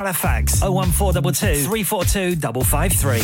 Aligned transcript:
Halifax 0.00 0.62
01422 0.62 1.68
342 1.68 2.64
553. 2.64 3.20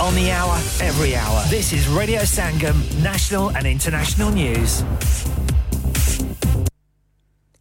On 0.00 0.14
the 0.14 0.30
hour, 0.30 0.54
every 0.80 1.16
hour. 1.16 1.42
This 1.48 1.72
is 1.72 1.88
Radio 1.88 2.20
Sangam, 2.20 2.76
national 3.02 3.50
and 3.56 3.66
international 3.66 4.30
news. 4.30 4.84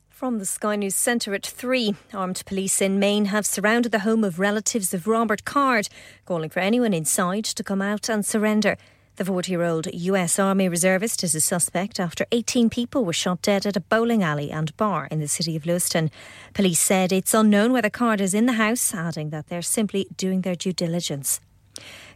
From 0.08 0.38
the 0.38 0.46
Sky 0.46 0.76
News 0.76 0.94
Centre 0.94 1.34
at 1.34 1.44
3, 1.44 1.96
armed 2.14 2.44
police 2.46 2.80
in 2.80 3.00
Maine 3.00 3.26
have 3.26 3.48
surrounded 3.48 3.92
the 3.92 4.02
home 4.02 4.24
of 4.24 4.38
relatives 4.38 4.94
of 4.94 5.08
Robert 5.08 5.44
Card, 5.44 5.90
calling 6.26 6.52
for 6.52 6.60
anyone 6.60 6.94
inside 6.94 7.46
to 7.46 7.64
come 7.64 7.82
out 7.82 8.08
and 8.08 8.24
surrender. 8.24 8.78
The 9.22 9.26
40 9.26 9.52
year 9.52 9.62
old 9.62 9.88
US 9.94 10.40
Army 10.40 10.68
reservist 10.68 11.24
is 11.24 11.36
a 11.36 11.42
suspect 11.42 12.00
after 12.00 12.26
18 12.32 12.72
people 12.72 13.06
were 13.06 13.14
shot 13.14 13.44
dead 13.44 13.68
at 13.68 13.78
a 13.78 13.80
bowling 13.80 14.24
alley 14.24 14.50
and 14.50 14.76
bar 14.78 15.08
in 15.12 15.20
the 15.20 15.28
city 15.28 15.56
of 15.56 15.64
Lewiston. 15.64 16.10
Police 16.56 16.80
said 16.80 17.12
it's 17.12 17.36
unknown 17.36 17.72
whether 17.72 17.92
Card 17.92 18.20
is 18.20 18.34
in 18.34 18.48
the 18.48 18.54
house, 18.54 18.96
adding 18.96 19.30
that 19.30 19.46
they're 19.46 19.62
simply 19.62 20.08
doing 20.18 20.42
their 20.42 20.56
due 20.56 20.74
diligence. 20.74 21.40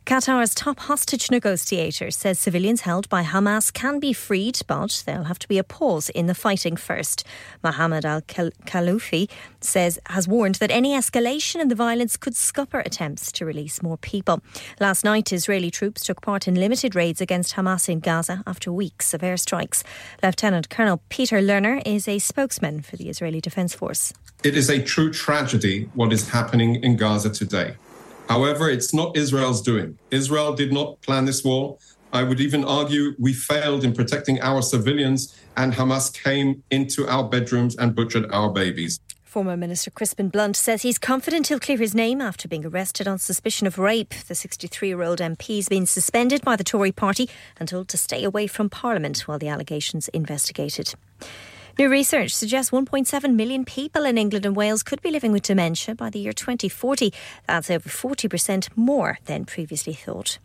Qatar's 0.06 0.54
top 0.54 0.82
hostage 0.82 1.32
negotiator 1.32 2.12
says 2.12 2.38
civilians 2.38 2.82
held 2.82 3.10
by 3.10 3.24
Hamas 3.24 3.74
can 3.74 4.00
be 4.00 4.14
freed, 4.14 4.60
but 4.68 5.02
there'll 5.08 5.24
have 5.24 5.40
to 5.40 5.48
be 5.48 5.58
a 5.58 5.64
pause 5.64 6.10
in 6.10 6.28
the 6.28 6.36
fighting 6.36 6.76
first. 6.76 7.26
Mohammed 7.64 8.06
al 8.06 8.22
Khaloufi 8.22 9.28
says 9.62 9.98
has 10.06 10.28
warned 10.28 10.56
that 10.56 10.70
any 10.70 10.94
escalation 10.94 11.60
in 11.60 11.70
the 11.70 11.76
violence 11.76 12.18
could 12.18 12.36
scupper 12.36 12.82
attempts 12.82 13.32
to 13.32 13.46
release 13.46 13.82
more 13.82 13.98
people. 13.98 14.44
Last 14.80 15.04
night, 15.04 15.34
Israeli 15.34 15.72
troops 15.72 16.04
took 16.04 16.22
part 16.22 16.48
in 16.48 16.54
limited 16.54 16.94
raids 16.94 17.20
against 17.20 17.56
Hamas 17.56 17.90
in 17.90 18.00
Gaza 18.00 18.44
after 18.46 18.72
weeks 18.72 19.16
of 19.16 19.22
airstrikes. 19.22 19.82
Lieutenant 20.22 20.70
Colonel 20.70 21.02
Peter 21.10 21.42
Lerner 21.42 21.82
is 21.84 22.08
a 22.08 22.20
spokesman 22.20 22.84
for 22.84 22.96
the 22.96 23.10
Israeli 23.10 23.42
Defense 23.42 23.74
Force. 23.74 24.14
It 24.44 24.56
is 24.56 24.70
a 24.70 24.80
true 24.80 25.12
tragedy 25.12 25.90
what 25.96 26.14
is 26.14 26.30
happening 26.30 26.76
in 26.84 26.96
Gaza 26.96 27.32
today. 27.32 27.78
However, 28.30 28.70
it's 28.70 28.94
not 28.94 29.16
Israel's 29.16 29.62
doing. 29.62 29.98
Israel 30.12 30.54
did 30.54 30.74
not 30.74 31.02
plan 31.02 31.26
this 31.26 31.44
war. 31.44 31.78
I 32.12 32.24
would 32.24 32.40
even 32.40 32.64
argue 32.64 33.14
we 33.20 33.34
failed 33.34 33.84
in 33.84 33.94
protecting 33.94 34.42
our 34.42 34.62
civilians, 34.62 35.36
and 35.58 35.74
Hamas 35.74 36.14
came 36.24 36.64
into 36.72 37.08
our 37.08 37.24
bedrooms 37.24 37.76
and 37.76 37.94
butchered 37.94 38.32
our 38.32 38.50
babies. 38.50 39.00
Former 39.24 39.58
Minister 39.58 39.92
Crispin 39.92 40.30
Blunt 40.30 40.56
says 40.56 40.84
he's 40.84 40.98
confident 40.98 41.48
he'll 41.48 41.60
clear 41.60 41.78
his 41.78 41.94
name 41.94 42.22
after 42.22 42.48
being 42.48 42.66
arrested 42.66 43.06
on 43.06 43.20
suspicion 43.20 43.68
of 43.68 43.78
rape. 43.78 44.14
The 44.30 44.34
63 44.34 44.88
year 44.88 45.02
old 45.02 45.20
MP 45.20 45.58
has 45.58 45.68
been 45.68 45.86
suspended 45.86 46.42
by 46.42 46.56
the 46.56 46.64
Tory 46.64 46.94
party 46.94 47.30
and 47.60 47.68
told 47.68 47.90
to 47.90 47.98
stay 47.98 48.24
away 48.24 48.48
from 48.48 48.70
Parliament 48.70 49.28
while 49.28 49.38
the 49.38 49.50
allegations 49.50 50.08
investigated. 50.10 50.94
New 51.78 51.90
research 51.90 52.34
suggests 52.34 52.72
1.7 52.72 53.36
million 53.36 53.66
people 53.66 54.06
in 54.06 54.18
England 54.18 54.46
and 54.46 54.56
Wales 54.56 54.82
could 54.82 55.02
be 55.02 55.12
living 55.12 55.34
with 55.34 55.44
dementia 55.44 55.94
by 55.94 56.10
the 56.10 56.20
year 56.20 56.32
2040. 56.32 57.14
That's 57.48 57.70
over 57.70 57.90
40% 57.90 58.70
more 58.78 59.20
than 59.26 59.44
previously 59.44 59.92
thought. 59.92 60.40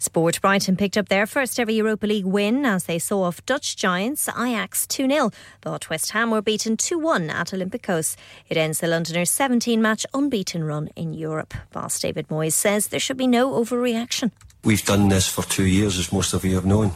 Sport 0.00 0.40
Brighton 0.40 0.76
picked 0.76 0.96
up 0.98 1.08
their 1.08 1.26
first 1.26 1.60
ever 1.60 1.70
Europa 1.70 2.08
League 2.08 2.24
win 2.24 2.66
as 2.66 2.84
they 2.84 2.98
saw 2.98 3.22
off 3.22 3.46
Dutch 3.46 3.76
giants 3.76 4.28
Ajax 4.28 4.84
2 4.88 5.08
0. 5.08 5.30
But 5.60 5.88
West 5.90 6.10
Ham 6.10 6.32
were 6.32 6.42
beaten 6.42 6.76
2 6.76 6.98
1 6.98 7.30
at 7.30 7.52
Olympiacos. 7.52 8.16
It 8.48 8.56
ends 8.56 8.80
the 8.80 8.88
Londoners' 8.88 9.30
17 9.30 9.80
match 9.80 10.04
unbeaten 10.12 10.64
run 10.64 10.88
in 10.96 11.14
Europe. 11.14 11.54
Boss 11.70 12.00
David 12.00 12.26
Moyes 12.26 12.54
says 12.54 12.88
there 12.88 12.98
should 12.98 13.16
be 13.16 13.28
no 13.28 13.52
overreaction. 13.52 14.32
We've 14.64 14.84
done 14.84 15.08
this 15.08 15.28
for 15.28 15.44
two 15.44 15.66
years, 15.66 16.00
as 16.00 16.12
most 16.12 16.34
of 16.34 16.44
you 16.44 16.56
have 16.56 16.66
known, 16.66 16.90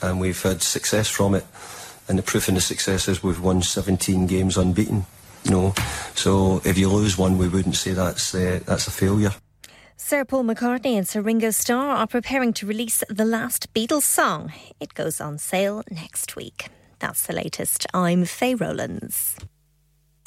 and 0.00 0.20
we've 0.20 0.40
had 0.40 0.62
success 0.62 1.08
from 1.08 1.34
it 1.34 1.44
and 2.08 2.18
the 2.18 2.22
proof 2.22 2.48
in 2.48 2.54
the 2.54 2.60
success 2.60 3.08
is 3.08 3.22
we've 3.22 3.40
won 3.40 3.62
17 3.62 4.26
games 4.26 4.56
unbeaten. 4.56 5.06
Know, 5.44 5.72
so 6.14 6.60
if 6.64 6.76
you 6.76 6.88
lose 6.90 7.16
one, 7.16 7.38
we 7.38 7.48
wouldn't 7.48 7.76
say 7.76 7.92
that's 7.92 8.34
uh, 8.34 8.60
that's 8.66 8.86
a 8.86 8.90
failure. 8.90 9.30
Sir 9.96 10.24
Paul 10.24 10.44
McCartney 10.44 10.96
and 10.96 11.08
Sir 11.08 11.20
Ringo 11.20 11.50
Starr 11.50 11.96
are 11.96 12.06
preparing 12.06 12.52
to 12.54 12.66
release 12.66 13.04
the 13.08 13.24
last 13.24 13.72
Beatles 13.72 14.02
song. 14.02 14.52
It 14.80 14.94
goes 14.94 15.20
on 15.20 15.38
sale 15.38 15.82
next 15.90 16.34
week. 16.36 16.68
That's 16.98 17.26
the 17.26 17.34
latest. 17.34 17.86
I'm 17.94 18.24
Faye 18.24 18.54
Rowlands. 18.54 19.36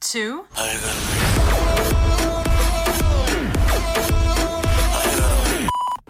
Two. 0.00 0.44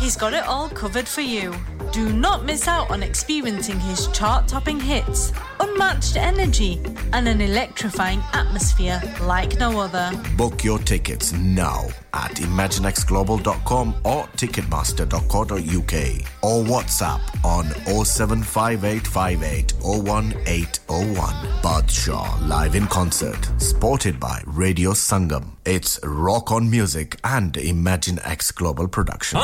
He's 0.00 0.16
got 0.16 0.32
it 0.32 0.46
all 0.46 0.70
covered 0.70 1.06
for 1.06 1.20
you. 1.20 1.52
Do 1.92 2.08
not 2.08 2.46
miss 2.46 2.66
out 2.66 2.90
on 2.90 3.02
experiencing 3.02 3.78
his 3.78 4.06
chart 4.08 4.48
topping 4.48 4.80
hits, 4.80 5.32
unmatched 5.60 6.16
energy, 6.16 6.80
and 7.12 7.28
an 7.28 7.42
electrifying 7.42 8.22
atmosphere 8.32 9.02
like 9.20 9.58
no 9.58 9.78
other. 9.78 10.10
Book 10.38 10.64
your 10.64 10.78
tickets 10.78 11.32
now 11.34 11.86
at 12.28 12.36
imaginexglobal.com 12.36 13.94
or 14.04 14.24
ticketmaster.co.uk 14.36 15.94
or 16.42 16.64
WhatsApp 16.64 17.20
on 17.44 17.64
07585801801. 17.64 20.34
01801. 20.46 21.34
Badshaw 21.62 22.48
live 22.48 22.74
in 22.74 22.86
concert, 22.86 23.48
supported 23.58 24.18
by 24.20 24.42
Radio 24.46 24.92
Sangam. 24.92 25.52
It's 25.64 25.98
rock 26.04 26.50
on 26.52 26.70
music 26.70 27.16
and 27.24 27.56
Imagine 27.56 28.18
X 28.24 28.50
Global 28.50 28.88
production. 28.88 29.38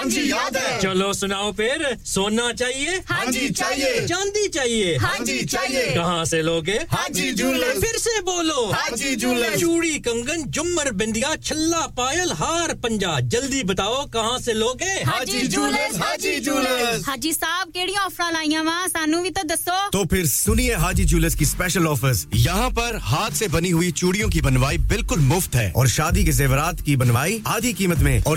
ہاں 0.00 0.08
جی 0.08 0.20
یاد 0.20 0.56
ہے۔ 0.56 0.78
چلو 0.82 1.12
سناؤ 1.12 1.52
پھر 1.52 1.82
سونا 2.04 2.52
چاہیے؟ 2.58 2.90
ہاں 3.10 3.32
جی 3.32 3.48
چاہیے۔ 3.48 4.06
چاندی 4.08 4.48
چاہیے۔ 4.48 4.96
ہاں, 4.96 5.08
ہاں 5.08 5.24
جی, 5.24 5.38
جی، 5.38 5.46
چاہیے۔ 5.46 5.84
کہاں 5.94 6.24
سے 6.24 6.42
لوگے 6.42 6.78
ہاں 6.92 7.08
جی 7.08 7.32
پھر 7.80 7.98
سے 7.98 8.20
بولو۔ 8.22 8.70
ہاں 8.72 8.96
جی 8.96 9.14
چوڑی 9.60 9.98
کنگن 9.98 10.42
جمر 10.46 10.90
بندیا 10.92 11.34
چھلا 11.44 11.86
پائل 11.86 12.30
ہار 12.40 12.74
پنجا۔ 12.82 13.18
جلدی 13.20 13.62
بتاؤ 13.62 14.06
کہاں 14.06 14.38
سے 14.38 14.52
لوگے 14.52 14.92
ہاں 15.06 15.24
جی, 15.24 15.32
ہاں 15.32 15.40
جی، 15.40 15.46
جولے 15.46 15.82
ہاں, 15.98 16.16
جی، 16.16 16.38
ہاں 17.08 17.16
جی 17.16 17.32
صاحب 17.32 17.70
کیڑی 17.74 17.96
آفر 18.04 18.32
لائی 18.32 18.56
وا 18.66 18.86
سانو 18.92 19.22
بھی 19.22 19.30
تو 19.30 19.46
دسو۔ 19.46 19.78
تو 19.92 20.04
پھر 20.04 20.24
سنیے 20.24 20.74
ہاجی 20.74 21.04
جولس 21.04 21.34
کی 21.34 21.44
اسپیشل 21.44 21.86
آفرز 21.86 22.26
یہاں 22.32 22.70
پر 22.70 22.96
ہاتھ 23.10 23.36
سے 23.36 23.48
بنی 23.48 23.72
ہوئی 23.72 23.90
چوڑیوں 23.90 24.28
کی 24.28 24.40
بنوائی 24.40 24.78
بالکل 24.78 25.20
مفت 25.20 25.54
ہے۔ 25.56 25.70
اور 25.74 25.86
شادی 25.86 26.24
کے 26.24 26.32
زیورات 26.32 26.82
کی 26.84 26.96
بنوائی 26.96 27.38
آدھی 27.44 27.72
قیمت 27.72 27.98
میں 27.98 28.18
اور 28.24 28.36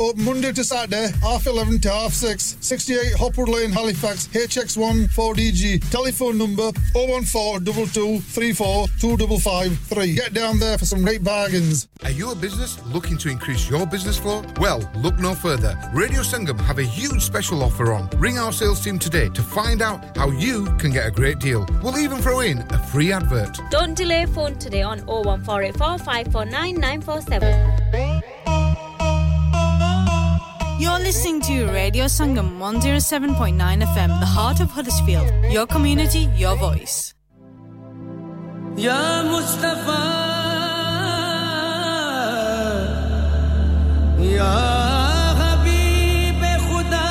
open 0.00 0.24
Monday 0.26 0.50
to 0.58 0.62
Saturday, 0.64 1.08
half 1.22 1.46
11 1.46 1.80
to 1.86 1.90
half 1.92 2.12
6, 2.12 2.56
68 2.68 3.12
Hopwood 3.22 3.50
Lane, 3.54 3.70
Halifax, 3.70 4.28
HX1 4.42 5.08
4DG. 5.16 5.72
Telephone 5.90 6.38
number 6.38 6.70
014 6.94 7.64
22 7.64 8.20
Get 10.14 10.32
down 10.38 10.58
there 10.58 10.78
for 10.78 10.86
some 10.86 11.02
great 11.08 11.22
bargains. 11.22 11.86
Are 12.04 12.10
you 12.20 12.30
a 12.30 12.34
business 12.34 12.78
looking 12.94 13.18
to 13.18 13.28
increase 13.28 13.68
your 13.68 13.86
business 13.86 14.18
flow? 14.18 14.42
Well, 14.58 14.80
look 14.96 15.18
no 15.18 15.34
further. 15.34 15.76
Radio 15.92 16.22
Sangam 16.22 16.58
have 16.70 16.78
a 16.78 16.84
huge 16.84 17.22
special 17.22 17.62
offer 17.62 17.92
on. 17.92 18.08
Ring 18.16 18.38
our 18.38 18.52
sales 18.52 18.80
team 18.80 18.98
today 18.98 19.28
to 19.40 19.42
find 19.42 19.82
out 19.82 20.16
how 20.16 20.30
you 20.30 20.64
can 20.78 20.92
get 20.92 21.06
a 21.06 21.10
great 21.10 21.40
deal. 21.40 21.66
We'll 21.82 21.98
even 21.98 22.22
throw 22.22 22.40
in 22.40 22.64
a 22.70 22.78
free 22.78 23.12
advert. 23.12 23.60
Don't 23.70 23.94
delay 23.94 24.24
phone 24.26 24.58
today 24.58 24.82
on 24.82 25.00
01484549947. 25.00 26.78
947. 26.78 27.87
You're 30.78 30.98
listening 31.00 31.40
to 31.42 31.66
Radio 31.72 32.04
Sangam 32.06 32.58
107.9 32.58 33.82
FM, 33.82 34.20
the 34.20 34.26
heart 34.26 34.60
of 34.60 34.70
Huddersfield. 34.70 35.26
Your 35.50 35.66
community, 35.66 36.28
your 36.36 36.56
voice. 36.56 37.14
Ya 38.76 39.24
Mustafa 39.24 40.02
Ya 44.22 44.54
Habib 45.40 46.42
Khuda 46.62 47.08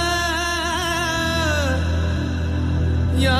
Ya 3.20 3.40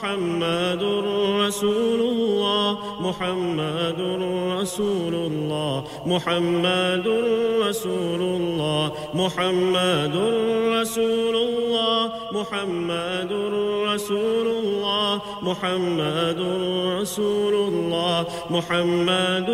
محمد 0.00 0.82
رسول 1.46 2.00
الله 2.00 2.78
محمد 3.00 4.00
رسول 4.60 5.14
الله 5.14 5.84
محمد 6.06 7.06
رسول 7.68 8.22
الله 8.22 8.92
محمد 9.14 10.16
رسول 10.80 11.36
الله 11.36 12.12
محمد 12.32 13.32
رسول 13.92 14.46
الله 14.46 15.20
محمد 15.42 16.40
رسول 17.00 17.54
الله 17.68 18.26
محمد 18.50 19.48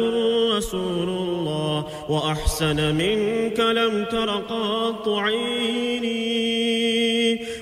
رسول 0.57 1.09
الله. 1.09 1.85
وأحسن 2.09 2.95
منك 2.95 3.59
لم 3.61 4.05
تر 4.05 4.31
قط 4.31 5.09
عيني 5.09 6.66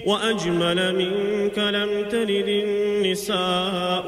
وأجمل 0.07 0.95
منك 0.97 1.59
لم 1.59 2.05
تلد 2.11 2.49
النساء. 2.49 4.07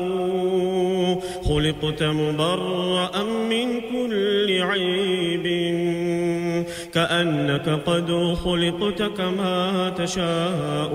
خلقت 1.45 2.03
مبرأ 2.03 3.23
من 3.23 3.81
كل 3.81 4.63
عيب. 4.63 5.76
كأنك 6.97 7.85
قد 7.85 8.11
خلقت 8.43 9.03
كما 9.17 9.89
تشاء. 9.97 10.95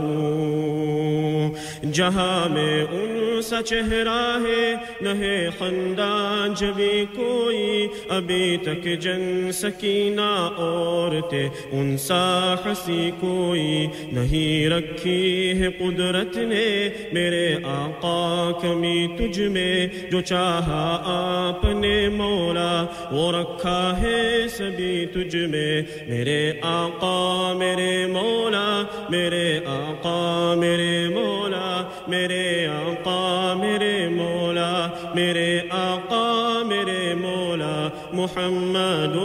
جہاں 1.94 2.50
میں 2.50 2.84
ان 2.84 3.42
سا 3.42 3.62
چہرہ 3.62 4.38
ہے، 4.48 4.76
نہ 5.02 5.50
خندان 5.60 6.54
جبھی 6.54 7.06
کوئی۔ 7.16 7.88
ابھی 8.10 8.58
تک 8.62 9.00
جن 9.00 9.52
سکینہ 9.54 10.50
عورتیں 10.58 11.50
ان 11.72 11.98
سا 11.98 12.56
ہنسی 12.66 13.12
کوئی 13.20 13.88
نہیں 14.12 14.70
رکھی 14.70 15.52
ہے 15.60 15.68
قدرت 15.80 16.38
نے۔ 16.38 16.90
میرے 17.14 17.56
آقا 17.64 18.52
کمی 18.62 19.08
تجھ 19.18 19.40
میں، 19.40 19.88
جو 20.12 20.22
چاہا 20.22 21.02
آپ 21.06 21.66
نے 21.66 22.10
مولا، 22.10 22.86
وہ 23.12 23.32
رکھا 23.32 24.02
ہے 24.02 24.48
سبھی 24.58 25.06
تجھ 25.06 25.36
میں۔ 25.36 25.82
میرے 26.08 26.41
آقا 26.63 27.54
میرے 27.58 28.06
مولا 28.08 28.67
میرے 29.10 29.45
آقا 29.67 30.54
میرے 30.58 31.08
مولا 31.10 31.82
میرے 32.08 32.67
آقا 32.67 33.54
میرے 33.60 33.93
مولا 34.10 34.71
میرے 35.15 35.49
آقا 35.71 36.62
میرے 36.65 37.13
مولا 37.15 37.75
محمد 38.13 39.15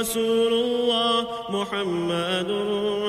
رسول 0.00 0.52
اللہ 0.52 1.50
محمد 1.50 2.50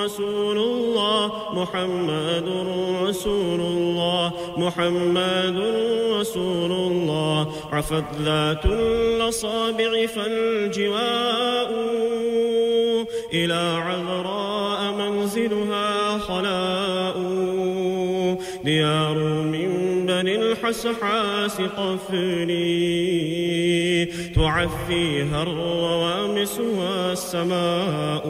رسول 0.03 0.57
الله 0.57 1.31
محمد 1.53 2.47
رسول 3.07 3.61
الله 3.61 4.33
محمد 4.57 5.57
رسول 6.13 6.71
الله 6.71 7.47
عفت 7.71 8.21
ذات 8.21 8.65
الأصابع 8.65 10.05
فالجواء 10.05 11.69
إلى 13.33 13.81
عذراء 13.85 14.93
منزلها 14.93 16.17
خلاء. 16.17 17.17
ديار 18.63 19.17
من 19.43 19.69
بني 20.05 20.35
الحسحاس 20.35 21.61
قفري 21.61 22.61
تعفيها 24.35 25.43
الروامس 25.43 26.59
والسماء 26.59 28.23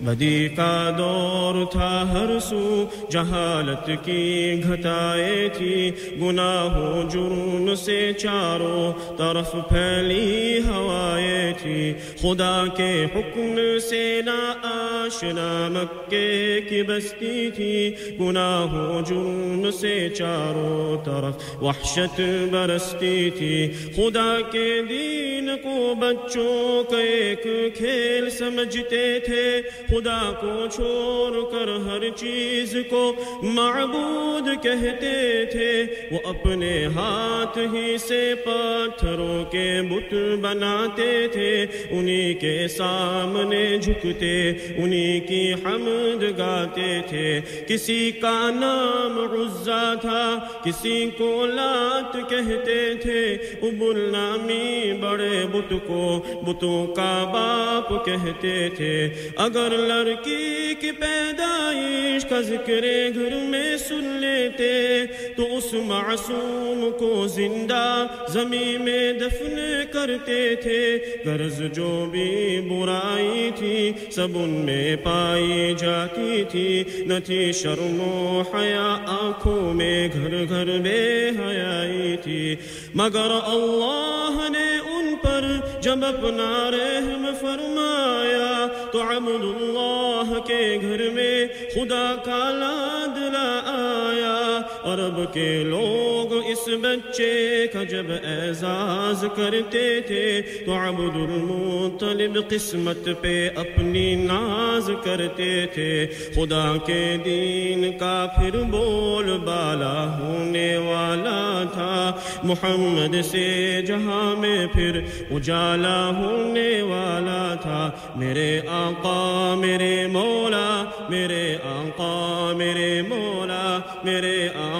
بدی 0.00 0.48
کا 0.48 0.90
دور 0.98 1.72
تھا 1.72 2.04
ہر 2.12 2.38
سو، 2.38 2.86
جہالت 3.10 3.90
کی 4.04 4.60
گھٹائے 4.64 5.48
تھی۔ 5.52 5.90
گناہوں 6.20 7.10
جرم 7.10 7.74
سے 7.74 8.12
چاروں 8.12 8.92
طرف 9.16 9.52
پھیلی 9.52 10.58
ہوائیں 10.58 11.52
تھی۔ 11.62 11.94
خدا 12.20 12.64
کے 12.76 13.04
حکم 13.14 13.78
سے 13.90 14.20
نا 14.24 14.52
آشنا 14.62 15.68
مکے 15.70 16.60
کی 16.68 16.82
بستی 16.82 17.50
تھی۔ 17.50 17.92
گناہوں 18.20 19.02
جرم 19.08 19.70
سے 19.80 20.08
چاروں 20.08 21.04
طرف 21.04 21.62
وحشت 21.62 22.20
برستی 22.52 23.30
تھی۔ 23.30 23.72
خدا 23.96 24.38
کے 24.52 24.82
دین 24.88 25.50
کو 25.62 25.94
بچوں 25.94 26.84
کا 26.90 26.98
ایک 26.98 27.42
کھیل 27.76 28.30
سمجھتے 28.30 29.18
تھے۔ 29.20 29.62
خدا 29.88 30.32
کو 30.40 30.66
چھوڑ 30.72 31.50
کر 31.50 31.68
ہر 31.86 32.08
چیز 32.16 32.76
کو 32.90 33.12
معبود 33.42 34.62
کہتے 34.62 35.44
تھے، 35.44 35.84
وہ 36.10 36.18
اپنے 36.24 36.86
ہاتھ 36.86 37.58
ہی 37.58 37.98
سے 37.98 38.34
پتھروں 38.44 39.44
کے 39.44 39.80
بت 39.90 40.14
بناتے 40.40 41.28
تھے، 41.32 41.66
انہی 41.90 42.34
کے 42.34 42.68
سامنے 42.68 43.78
جھکتے، 43.78 44.50
انہی 44.76 45.20
کی 45.20 45.52
حمد 45.52 46.38
گاتے 46.38 47.00
تھے۔ 47.08 47.40
کسی 47.68 48.10
کا 48.10 48.50
نام 48.54 49.18
عزا 49.18 49.94
تھا، 50.00 50.38
کسی 50.64 51.10
کو 51.18 51.46
لات 51.46 52.30
کہتے 52.30 52.94
تھے۔ 52.94 53.34
ابل 53.62 54.12
نامی 54.12 54.92
بڑے 55.00 55.46
بت 55.52 55.74
کو، 55.86 56.22
بتوں 56.46 56.86
کا 56.86 57.24
باپ 57.32 58.06
کہتے 58.06 58.68
تھے۔ 58.76 59.08
اگر 59.36 59.75
لڑکی 59.76 60.74
کی 60.80 60.90
پیدائش 60.90 62.24
کا 62.24 62.40
ذکر 62.40 62.84
گھر 63.14 63.34
میں 63.34 63.76
سن 63.76 64.04
لیتے، 64.20 65.06
تو 65.36 65.56
اس 65.56 65.72
معصوم 65.72 66.90
کو 66.98 67.26
زندہ 67.26 68.06
زمین 68.28 68.82
میں 68.82 69.12
دفن 69.12 69.82
کرتے 69.92 70.54
تھے۔ 70.54 70.98
غرض 71.24 71.62
جو 71.72 72.06
بھی 72.10 72.60
برائی 72.70 73.50
تھی، 73.56 73.92
سب 74.10 74.28
ان 74.34 74.50
میں 74.50 74.96
پائی 74.96 75.74
جاتی 75.78 76.44
تھی۔ 76.50 76.84
نہ 76.98 77.14
تھی 77.24 77.52
شرم 77.52 78.00
و 78.00 78.42
حیا 78.54 78.96
آنکھوں 79.06 79.74
میں 79.74 80.08
گھر 80.12 80.48
گھر 80.48 80.78
بے 80.78 81.30
حیائی 81.38 82.16
تھی۔ 82.22 82.56
مگر 82.94 83.30
اللہ 83.42 84.48
نے 84.50 84.78
ان 84.90 85.14
پر 85.22 85.56
جب 85.80 86.04
اپنا 86.04 86.70
رحم 86.70 87.26
فرمایا 87.40 88.55
تو 88.96 89.02
عبد 89.02 89.44
اللہ 89.56 90.38
کے 90.46 90.78
گھر 90.82 91.10
میں 91.10 91.46
خدا 91.74 92.14
کا 92.24 92.50
لادلا 92.50 93.60
آیا۔ 93.66 94.55
عرب 94.86 95.34
کے 95.34 95.64
لوگ 95.64 96.32
اس 96.32 96.68
بچے 96.68 97.66
کا 97.72 97.82
جب 97.82 98.06
اعزاز 98.24 99.24
کرتے 99.36 100.00
تھے 100.00 100.40
تو 100.66 100.72
عبد 100.72 101.16
المطلب 101.16 102.48
قسمت 102.48 103.08
پہ 103.20 103.50
اپنی 103.56 104.14
ناز 104.14 104.90
کرتے 105.04 105.66
تھے۔ 105.74 106.06
خدا 106.34 106.76
کے 106.86 107.16
دین 107.24 107.98
کا 107.98 108.26
پھر 108.36 108.62
بول 108.62 109.38
بالا 109.38 110.18
ہونے 110.18 110.76
والا 110.76 111.64
تھا۔ 111.72 112.12
محمد 112.42 113.16
سے 113.24 113.82
جہاں 113.86 114.40
میں 114.40 114.66
پھر 114.66 115.00
اجالا 115.30 116.06
ہونے 116.06 116.82
والا 116.82 117.54
تھا۔ 117.62 117.90
میرے 118.16 118.60
آقا، 118.68 119.54
میرے 119.58 120.06
مولا، 120.06 120.84
میرے 121.08 121.56
آقا، 121.64 122.52
میرے 122.56 123.02
مولا، 123.08 123.78
میرے 124.04 124.48
آقا 124.54 124.75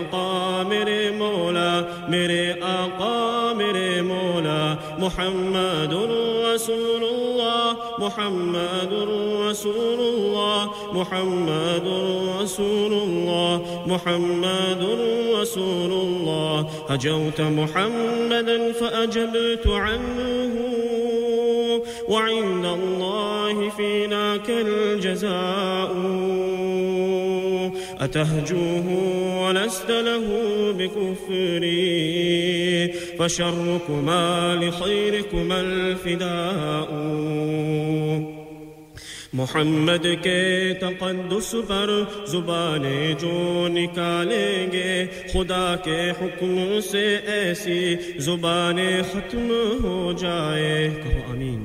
میرے 0.66 1.10
مولا 1.10 2.04
میرے 2.08 2.52
آقا 2.60 3.52
میرے 3.56 4.02
مولا. 4.02 4.76
محمد 4.98 5.92
رسول 6.54 7.04
اللہ 7.04 7.72
محمد 7.98 8.92
رسول 9.50 10.00
اللہ 10.00 10.66
محمد 10.92 11.86
رسول 12.42 12.92
اللہ 12.92 13.82
محمد 13.86 14.82
رسول 15.42 15.92
الله. 15.92 16.62
هجوت 16.90 17.40
محمدا 17.40 18.72
فأجبت 18.78 19.66
عنه. 19.66 20.66
وعند 22.08 22.64
الله 22.64 23.68
فيناك 23.76 24.50
الجزاء. 24.50 25.96
أتهجوه 28.06 28.86
ولست 29.42 29.90
له 29.90 30.26
بكفري 30.78 31.76
فشركما 33.18 34.54
لخيركما 34.62 35.60
الفداء. 35.60 36.90
محمد 39.34 40.06
کے 40.22 40.42
تقدس 40.80 41.54
پر 41.68 41.90
زبانیں 42.26 43.14
جو 43.20 43.68
نکالیں 43.70 44.72
گے 44.72 44.92
خدا 45.32 45.74
کے 45.84 46.00
حکم 46.20 46.80
سے 46.90 47.04
ایسی 47.26 47.80
زبانیں 48.28 49.02
ختم 49.12 49.50
ہو 49.84 50.12
جائے 50.20 50.88
کہو 51.02 51.20
آمین 51.32 51.60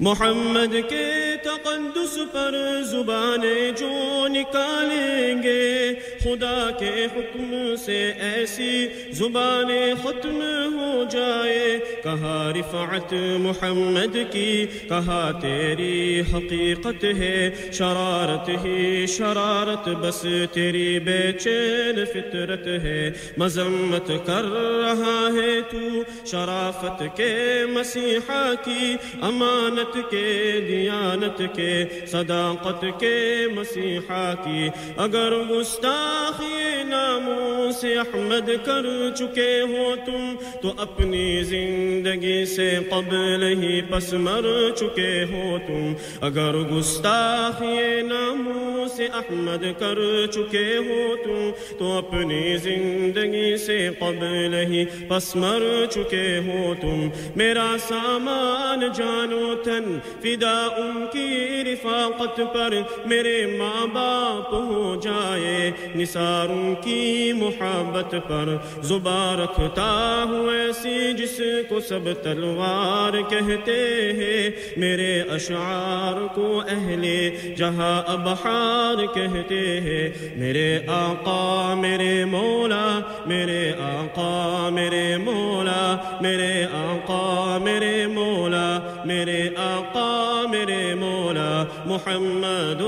محمد 0.00 0.74
کے 0.88 1.36
تقدس 1.42 2.18
پر 2.32 2.82
زبانیں 2.82 3.72
جو 3.78 4.26
نکالیں 4.28 5.42
گے، 5.42 5.94
خدا 6.18 6.70
کے 6.78 7.06
حکم 7.16 7.74
سے 7.84 8.12
ایسی 8.20 8.88
زبانیں 9.10 9.94
ختم 10.02 10.40
ہو 10.74 11.04
جائے۔ 11.10 11.78
کہا 12.04 12.52
رفعت 12.54 13.14
محمد 13.40 14.16
کی، 14.30 14.66
کہا 14.88 15.38
تیری 15.42 16.20
حقیقت 16.20 17.04
ہے۔ 17.04 17.50
شرارت 17.72 18.64
ہی 18.64 19.06
شرارت، 19.06 19.88
بس 19.88 20.26
تیری 20.52 20.98
بے 20.98 21.32
چین 21.32 22.04
فطرت 22.04 22.66
ہے۔ 22.66 23.10
مذمت 23.36 24.06
کر 24.06 24.44
رہا 24.52 25.28
ہے 25.34 25.60
تو 25.70 26.02
شرافت 26.26 27.16
کے 27.16 27.64
مسیحا 27.68 28.54
کی 28.64 28.96
امانت 29.22 29.87
کے، 29.94 30.60
دیانت 30.68 31.42
کے، 31.54 31.84
صداقت 32.06 32.84
کے 33.00 33.46
مسیحا 33.54 34.34
کی۔ 34.44 34.68
اگر 34.96 35.32
گستاخی 35.50 36.82
ناموں 36.82 37.72
سے 37.72 37.94
احمد 37.94 38.50
کر 38.64 39.14
چکے 39.14 39.60
ہو 39.60 39.94
تم، 40.06 40.34
تو 40.62 40.72
اپنی 40.78 41.42
زندگی 41.42 42.44
سے 42.44 42.78
قبل 42.90 43.62
ہی 43.62 43.80
پس 43.90 44.12
مر 44.12 44.70
چکے 44.76 45.24
ہو 45.30 45.58
تم۔ 45.66 45.92
اگر 46.20 46.54
گستاخی 46.54 48.02
ناموں 48.02 48.86
سے 48.96 49.06
احمد 49.06 49.64
کر 49.78 50.26
چکے 50.26 50.76
ہو 50.76 51.16
تم، 51.24 51.50
تو 51.78 51.92
اپنی 51.92 52.56
زندگی 52.56 53.56
سے 53.56 53.88
قبل 53.98 54.54
ہی 54.54 54.84
پس 55.08 55.36
مر 55.36 55.84
چکے 55.90 56.38
ہو 56.46 56.74
تم۔ 56.80 57.08
میرا 57.36 57.76
سامان 57.88 58.80
جانو 58.96 59.54
تن 59.78 59.98
فدا 60.22 60.68
ان 60.76 61.06
کی 61.12 61.62
رفاقت 61.66 62.40
پر 62.54 62.74
میرے 63.06 63.46
ماں 63.46 63.86
باپ 63.86 64.54
ہو 64.54 65.00
جائے۔ 65.02 65.70
نثار 65.96 66.48
ان 66.48 66.74
کی 66.84 67.32
محبت 67.32 68.14
پر 68.28 68.56
زباں 68.82 69.36
رکھتا 69.36 70.24
ہوں 70.28 70.50
ایسی 70.50 71.12
جس 71.12 71.40
کو 71.68 71.80
سب 71.80 72.00
تلوار 72.22 73.30
کہتے 73.30 74.12
ہیں۔ 74.12 74.50
میرے 74.76 75.20
اشعار 75.20 76.34
کو 76.34 76.62
اہل 76.68 77.30
جہاں 77.56 78.02
ابحار 78.06 79.14
کہتے 79.14 79.80
ہیں۔ 79.80 80.10
میرے 80.36 80.78
آقا، 80.86 81.74
میرے 81.74 82.24
مولا، 82.24 83.00
میرے 83.26 83.72
آقا، 83.78 84.68
میرے 84.72 85.16
مولا، 85.16 85.96
میرے 86.20 86.64
آقا، 86.64 87.58
میرے 87.62 88.06
مولا۔ 88.06 88.97
میرے 89.08 89.42
آقا، 89.56 90.44
میرے 90.50 90.94
مولا 90.94 91.64
محمد 91.86 92.80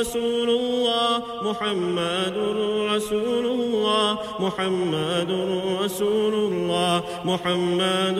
رسول 0.00 0.48
اللہ 0.48 1.18
محمد 1.42 2.36
رسول 2.96 3.46
اللہ 3.50 4.14
محمد 4.38 5.30
رسول 5.84 6.34
اللہ 6.34 7.00
محمد 7.24 8.18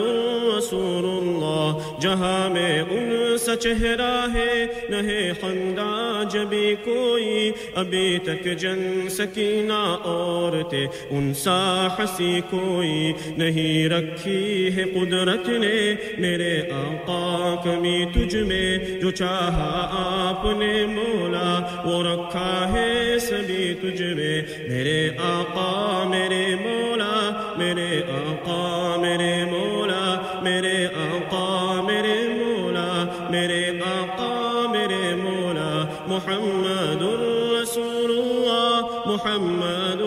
رسول 0.57 1.05
اللہ 1.05 1.79
جہاں 2.01 2.49
میں 2.49 2.81
ان 2.81 3.37
سا 3.37 3.55
چہرہ 3.55 4.25
ہے 4.33 4.65
نہ 4.89 5.33
خندہ 5.41 6.23
جبھی 6.31 6.75
کوئی۔ 6.85 7.51
ابھی 7.75 8.17
تک 8.23 8.45
جن 8.57 9.07
سکینہ 9.09 9.97
عورتیں، 10.05 10.87
ان 11.09 11.33
سا 11.33 11.87
ہنسی 11.99 12.41
کوئی 12.49 13.13
نہیں 13.37 13.89
رکھی 13.89 14.69
ہے 14.75 14.83
قدرت 14.83 15.47
نے۔ 15.47 15.95
میرے 16.17 16.61
آقا 16.71 17.35
کمی 17.63 18.05
تجھ 18.15 18.35
میں 18.35 18.77
جو 19.01 19.11
چاہا 19.11 19.69
آپ 19.91 20.45
نے 20.45 20.85
مولا، 20.85 21.81
وہ 21.85 22.03
رکھا 22.03 22.73
ہے 22.73 23.19
سبھی 23.19 23.73
تجھ 23.73 24.01
میں۔ 24.01 24.41
میرے 24.69 25.09
آقا، 25.17 26.03
میرے 26.09 26.55
مولا، 26.55 27.53
میرے 27.57 28.01
آقا، 28.11 28.95
میرے 29.01 29.45
مولا، 29.45 30.39
میرے 30.41 30.85
آقا، 30.85 31.81
میرے 31.81 32.27
مولا، 32.27 33.27
میرے 33.29 33.69
آقا، 33.85 34.65
میرے 34.71 35.15
مولا۔ 35.15 35.85
محمد 36.07 37.01
رسول 37.61 38.11
اللہ 38.19 38.81
محمد 39.05 40.01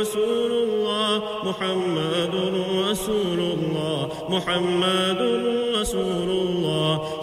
رسول 0.00 0.52
اللہ 0.52 1.18
محمد 1.42 2.34
رسول 2.90 3.40
اللہ 3.40 4.06
محمد 4.28 5.20
رسول 5.80 6.39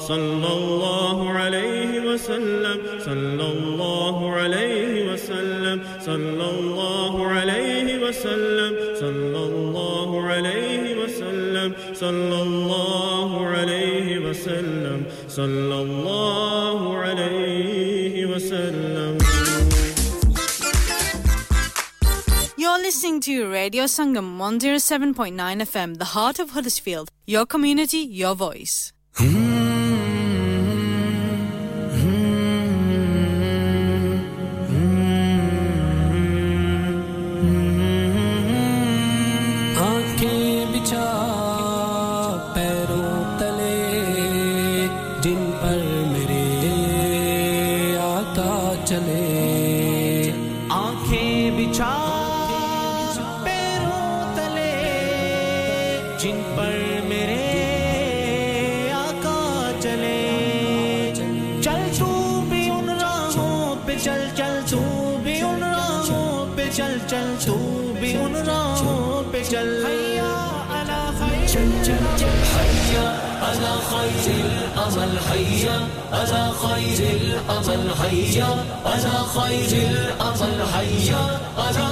صلى 0.07 0.47
الله 0.59 1.29
عليه 1.31 1.99
وسلم 1.99 2.77
صلى 2.99 3.45
الله 3.55 4.17
عليه 4.31 5.11
وسلم 5.11 5.77
صلى 5.99 6.45
الله 6.55 7.27
عليه 7.27 7.87
وسلم 8.03 8.71
صلى 9.03 9.41
الله 9.51 10.09
عليه 10.31 10.85
وسلم 11.03 11.69
صلى 11.93 12.41
الله 12.47 13.47
عليه 13.47 14.07
وسلم 14.19 14.99
صلى 15.27 15.75
الله 15.85 16.79
عليه 16.97 18.25
وسلم 18.31 19.17
You're 22.55 22.79
listening 22.79 23.19
to 23.21 23.51
Radio 23.51 23.83
Sangam 23.85 24.37
107.9 24.37 25.61
FM, 25.71 25.97
the 25.97 26.11
heart 26.15 26.39
of 26.39 26.51
Huddersfield. 26.51 27.09
Your 27.25 27.45
community, 27.45 27.99
your 27.99 28.35
voice. 28.35 28.93
Hmm. 29.15 29.66
حیا 75.67 75.87
على 76.13 76.51
خير 76.63 76.99
الأمل 77.21 77.89
حیا 78.01 78.49
على 78.85 79.15
خير 79.35 79.71
الأمل 79.89 80.59
حیا 80.73 81.39
على 81.57 81.87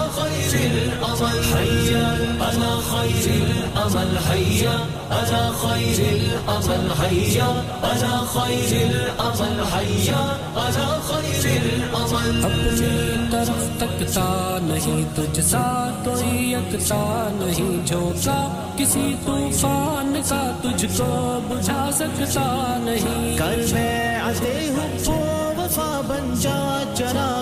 خير 0.52 0.76
الأمل 0.78 1.44
حیا 1.54 2.08
على 2.42 2.72
خير 2.90 3.26
الأمل 3.36 4.18
حیا 4.28 4.76
على 5.12 5.42
خير 5.62 6.00
الأمل 6.10 6.92
حیا 7.02 7.48
على 7.84 8.14
خير 8.34 8.72
الأمل 8.90 9.64
حیا 9.74 10.22
على 10.58 10.88
خير 11.08 11.62
الأمل. 11.62 12.46
اپنی 12.46 13.28
طرف 13.32 13.64
تکتا 13.80 14.58
نہیں 14.62 15.04
تجھ 15.16 15.40
سا 15.42 15.66
کوئی 16.06 16.52
یکتا 16.52 17.30
نہیں 17.34 17.88
جھوکا 17.88 18.40
کسی 18.78 19.14
طوفان 19.26 20.22
کا 20.30 20.52
تجھ 20.62 20.86
کو 20.98 21.40
بجھا 21.48 21.90
سکتا 21.94 22.78
نہیں۔ 22.84 23.38
کر 23.38 23.62
میں 23.74 24.16
آتے 24.20 24.70
ہوں 24.70 25.54
وفا 25.58 26.02
بن 26.08 26.34
جا 26.42 26.84
چراغ 26.98 27.35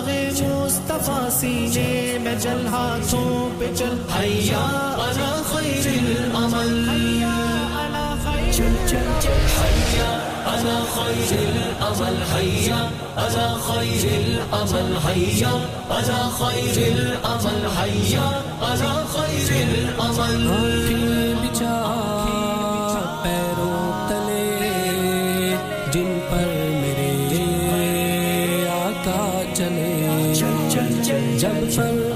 المصطفى 0.94 1.30
سيني 1.30 2.18
مجلها 2.18 3.00
توبجل 3.10 3.98
هيا 4.18 4.58
على 4.98 5.30
خير 5.54 5.86
الأمل. 6.02 6.88
هيا 6.88 7.34
على 7.78 8.16
خير 8.24 8.64
الأمل. 11.74 12.16
هيا 12.34 12.90
على 13.16 13.54
خير 13.68 14.04
الأمل. 14.26 14.96
هيا 15.06 15.60
على 15.90 16.20
خير 16.38 16.76
الأمل. 16.92 17.62
هيا 17.78 18.26
على 18.62 19.04
خير 19.14 19.48
الأمل. 19.66 20.42
في 20.86 21.34
بجاه 21.34 22.13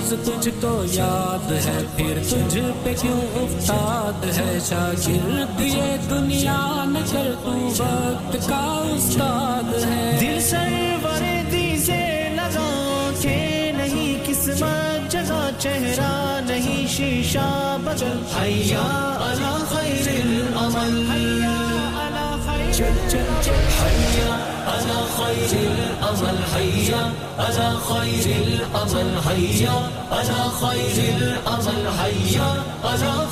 فرض 0.08 0.28
تجھ 0.28 0.48
کو 0.60 0.84
یاد 0.92 1.52
ہے، 1.52 1.82
پھر 1.96 2.18
تجھ 2.28 2.58
پہ 2.84 2.94
کیوں 3.00 3.20
افتاد 3.34 4.24
ہے؟ 4.24 4.58
شاگرد 4.68 5.60
یہ 5.60 5.96
دنیا 6.10 6.84
نہ 6.86 6.98
کر 7.12 7.34
تو 7.44 7.50
وقت 7.50 8.48
کا 8.48 8.90
استاد 8.94 9.84
ہے۔ 9.84 10.18
دل 10.20 10.40
سرور 10.40 11.50
دی 11.52 11.78
سے 11.78 12.28
لگا 12.36 13.10
کے 13.20 13.72
نہیں، 13.76 14.18
قسمت 14.26 15.12
جگہ 15.12 15.50
چہرہ 15.58 16.40
نہیں، 16.46 16.86
شیشہ 16.88 17.76
بدل 17.84 18.22
حیا 18.40 19.14
على 19.26 19.64
خیر 19.68 20.08
العمل۔ 20.08 21.10
حیا 21.10 21.58
على 21.96 22.46
خیر 22.46 22.72
چل 22.72 23.08
چل 23.08 23.24
چل۔ 23.42 23.84
حیا 23.84 24.47
أنا 24.68 24.98
خير 25.18 25.50
الأمل 25.60 26.38
حيا. 26.54 27.02
أنا 27.38 27.68
خير 27.88 28.26
الأمل 28.46 29.08
حيا. 29.26 29.76
أنا 30.12 30.40
خير 30.60 30.96
الأمل 31.16 31.82
حيا. 31.98 32.50
أنا 32.84 33.12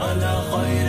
أنا 0.00 0.32
خير 0.52 0.83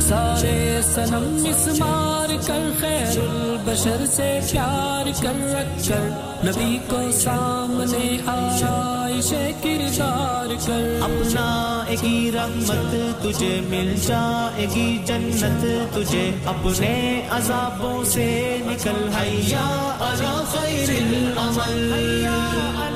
سارے 0.00 0.80
سنم 0.82 1.42
مسمار 1.42 2.28
کر 2.46 2.70
خیر 2.80 3.20
البشر 3.20 4.06
سے 4.06 4.40
پیار 4.50 5.22
کر 5.22 5.26
رکھ 5.26 5.88
کر 5.88 6.08
نبی 6.44 6.78
کو 6.88 7.12
سامنے 7.12 8.16
آرائش 8.26 9.34
کردار 9.62 10.66
کر 10.66 10.98
اپنا 11.02 11.84
ایگی 11.88 12.30
رحمت 12.34 13.22
تجھے 13.22 13.60
مل 13.68 13.94
جائے 14.06 14.66
گی، 14.74 14.98
جنت 15.06 15.64
تجھے 15.94 16.30
اپنے 16.46 17.22
عذابوں 17.30 18.04
سے 18.04 18.58
نکل 18.66 19.08
حیا 19.14 19.96
على 20.00 20.44
خیر 20.52 20.88
العمل۔ 20.88 22.91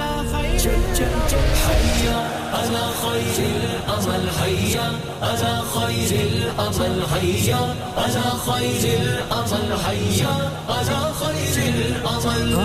حيا 1.67 2.19
على 2.53 2.85
خير 3.03 3.47
الأمل 3.47 4.31
حيا 4.41 4.93
على 5.23 5.63
خير 5.75 6.21
الأمل 6.21 7.03
حيا 7.13 7.75
على 7.97 8.25
خير 8.47 8.99
الأمل 9.01 9.79
حيا 9.87 10.51
على 10.69 11.13
خير 11.21 11.57
الأمل 11.69 12.57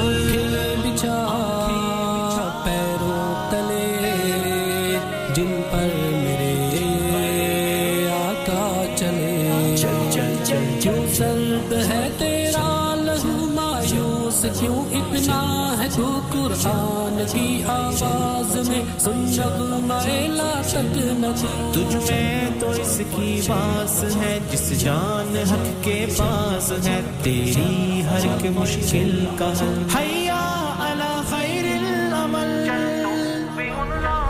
سن 19.04 19.34
شب 19.36 19.60
میلا 19.60 20.62
شک 20.68 20.98
نہ 20.98 21.28
تجھ 21.72 21.96
میں 21.96 22.50
تو 22.60 22.70
اس 22.70 23.02
کی 23.16 23.42
باس 23.48 24.04
ہے، 24.04 24.40
جس 24.52 24.82
جان 24.82 25.44
حق 25.52 25.86
کے 25.86 26.06
پاس 26.18 26.72
ہے، 26.86 27.02
تیری 27.24 28.02
ہر 28.12 28.20
ایک 28.24 28.46
مشکل 28.56 29.26
کا 29.38 29.52
حیا 29.96 30.74
علی 30.80 31.22
خیر 31.30 31.66
العمل۔ 31.66 32.68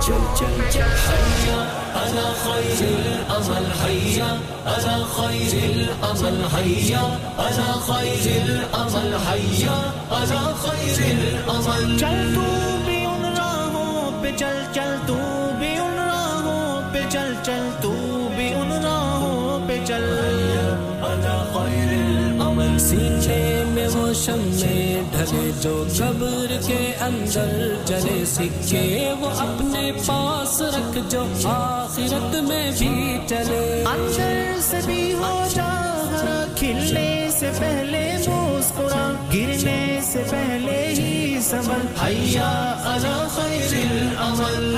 چل 0.05 0.21
چل 0.39 0.61
چل۔ 0.71 0.81
حیا 0.81 1.63
علی 2.03 2.29
خیر 2.43 2.85
العمل، 2.85 3.65
حیا 3.85 4.35
علی 4.65 5.03
خیر 5.15 5.55
العمل، 5.63 6.41
حیا 6.55 7.15
علی 7.37 7.71
خیر 7.85 8.41
العمل، 8.41 9.13
حیا 9.13 9.91
علی 10.11 10.53
خیر 10.61 11.03
العمل۔ 11.03 11.97
چل 11.99 12.90
چل 14.73 14.95
تو 15.07 15.17
بھی 15.59 15.77
ان 15.77 15.95
راہوں 15.95 16.93
پہ 16.93 17.01
چل 17.09 17.33
چل 17.43 17.69
تو 17.81 17.91
بھی 18.35 18.53
ان 18.53 18.71
راہوں 18.71 19.67
پہ 19.67 19.77
چل۔ 19.85 20.03
سینے 22.79 23.63
میں 23.67 23.87
وہ 23.87 24.13
شمع 24.13 24.67
ڈھلے 25.11 25.51
جو 25.61 25.83
قبر 25.97 26.51
کے 26.67 26.93
اندر 26.99 27.75
جلے۔ 27.85 28.25
سکے 28.25 29.13
وہ 29.19 29.29
اپنے 29.39 29.91
پاس 30.05 30.61
رکھ 30.61 30.97
جو 31.09 31.25
آخرت 31.45 32.35
میں 32.35 32.71
بھی 32.79 33.17
چلے۔ 33.27 33.83
اندر 33.87 34.59
سے 34.61 34.77
بھی 34.85 35.13
ہو 35.13 35.47
جا 35.53 35.69
کھلنے 36.55 37.29
سے 37.39 37.51
پہلے 37.59 38.17
وہ 38.27 38.50
مسکرا 38.77 39.11
گرنے 39.33 39.99
سے 40.03 40.23
پہلے 40.29 40.93
ہی 40.97 41.39
سبل 41.41 41.87
حیا 42.03 42.75
علی 42.85 43.27
خیر 43.29 43.77
العمل۔ 44.17 44.77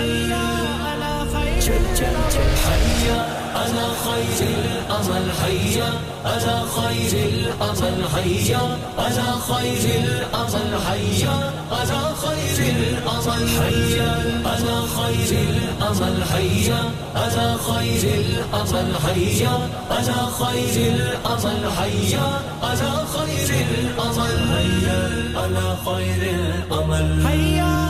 چل 1.59 1.95
چل 1.95 2.13
چل۔ 2.29 2.69
حیا 2.69 3.42
على 3.55 3.85
خير 4.05 4.47
الأمل 4.47 5.27
هيا 5.43 5.89
على 6.25 6.61
خير 6.77 7.13
الأمل 7.29 8.03
هيا 8.15 8.77
على 8.97 9.27
خير 9.49 9.85
الأمل 10.03 10.73
هيا 10.87 11.51
على 11.71 12.01
خير 12.23 12.57
الأمل 12.75 13.47
هيا 13.61 14.11
على 14.45 14.75
خير 14.97 15.31
الأمل 15.49 16.23
هيا 16.33 16.81
على 17.15 17.55
خير 17.67 18.03
الأمل 18.19 18.93
هيا 19.05 19.55
على 19.91 20.17
خير 20.39 20.75
الأمل 20.93 21.65
هيا 21.79 22.27
على 22.63 22.91
خير 23.13 23.49
الأمل 23.69 24.39
هيا 24.57 25.01
على 25.35 25.75
خير 25.85 26.21
الأمل 26.35 27.27
حیا 27.27 27.82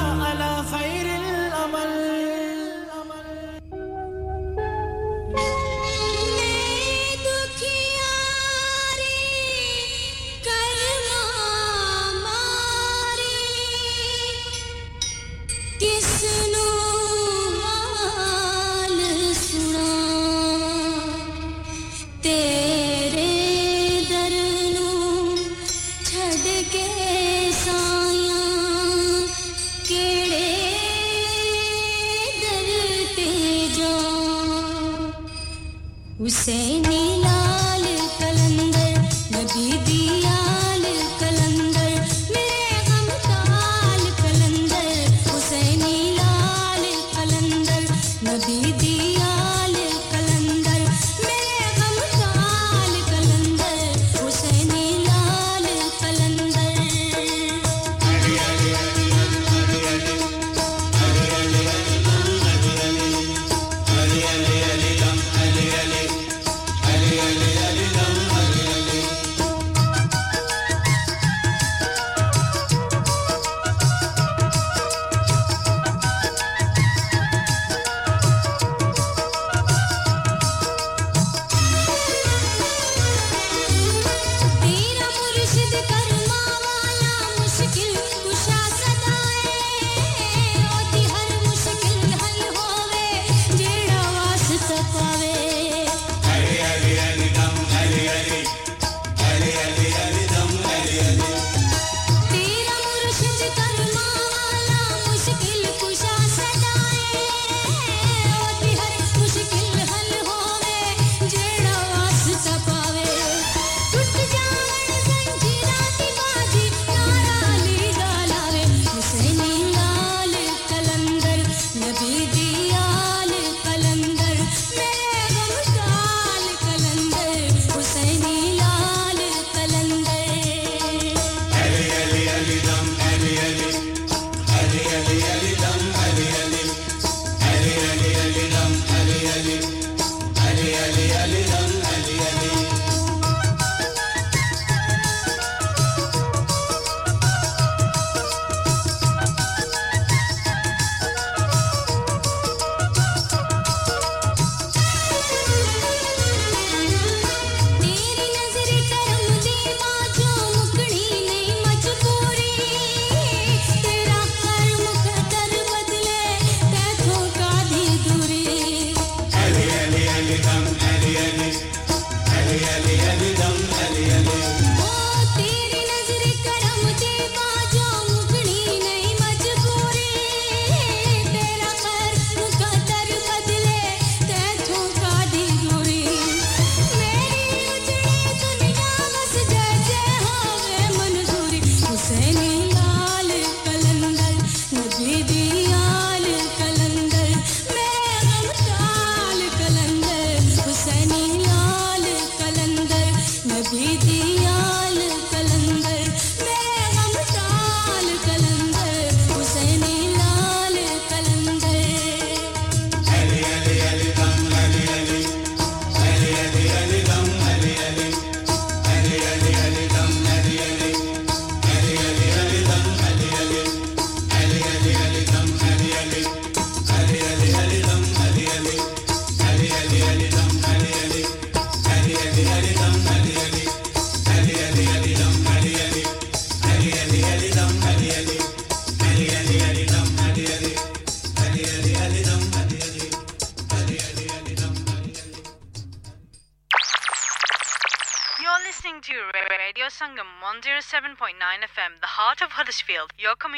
Listen 16.23 16.52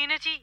دنچی 0.10 0.34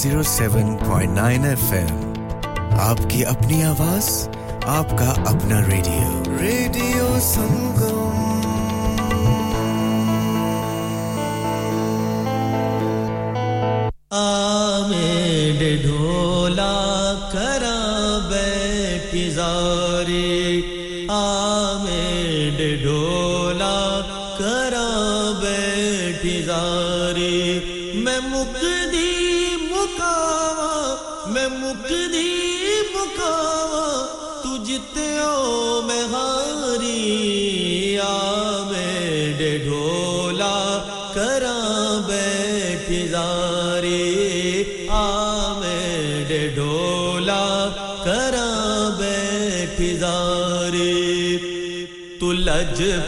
zero 0.00 0.22
seven 0.22 0.76
point 0.76 1.12
nine 1.14 1.44
F 1.44 1.72
M 1.72 2.12
آپ 2.72 2.98
کی 3.08 3.24
اپنی 3.24 3.64
آواز، 3.64 4.28
آپ 4.62 4.98
کا 4.98 5.14
اپنا 5.26 5.60
ریڈیو۔ 5.66 6.22
ریڈیو 6.40 7.18
سنگم 7.20 7.99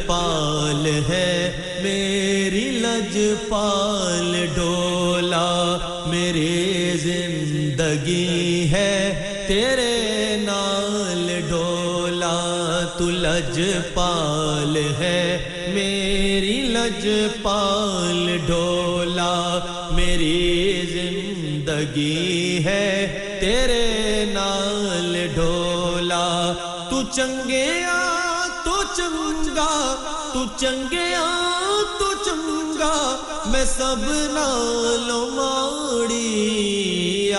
پال 0.06 0.86
ہے، 1.08 1.52
میری 1.82 2.70
لج 2.70 3.18
پال 3.48 4.34
ڈولا 4.54 5.78
میری 6.06 6.96
زندگی 7.02 8.68
ہے، 8.72 9.44
تیرے 9.48 10.36
نال 10.44 11.40
ڈولا، 11.48 12.38
تو 12.98 13.10
لج 13.10 13.60
پال 13.94 14.76
ہے، 14.98 15.38
میری 15.74 16.60
لج 16.68 17.06
پال 17.42 18.36
ڈولا، 18.46 19.58
میری 19.94 20.82
زندگی 20.92 22.62
ہے، 22.64 23.38
تیرے 23.40 24.24
نال 24.32 25.26
ڈولا، 25.34 26.52
تو 26.90 27.02
چنگے 27.14 27.66
چنگیا 30.62 31.26
تو 31.98 32.04
چنگا، 32.24 33.16
میں 33.46 33.64
سب 33.64 34.08
نالو 34.08 35.30
ماڑی 35.30 37.32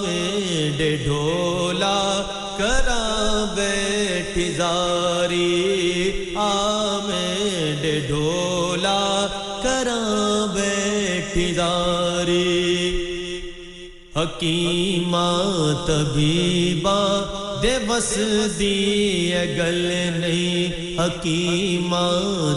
میں 0.00 0.96
ڈھولا 1.04 2.22
کرا 2.56 3.44
بیٹھ 3.54 4.38
زاری۔ 4.56 6.12
آ 6.36 6.98
میں 7.04 8.00
ڈھولا 8.06 9.26
کرا 9.62 10.46
بیٹھی 10.54 11.54
زاری۔ 11.54 12.90
حکیمہ 14.16 15.26
تبیبہ 15.86 17.22
دے 17.62 17.78
بس 17.86 18.18
دی 18.58 19.32
گل 19.56 19.84
نہیں، 20.16 20.98
حکیمہ 20.98 22.06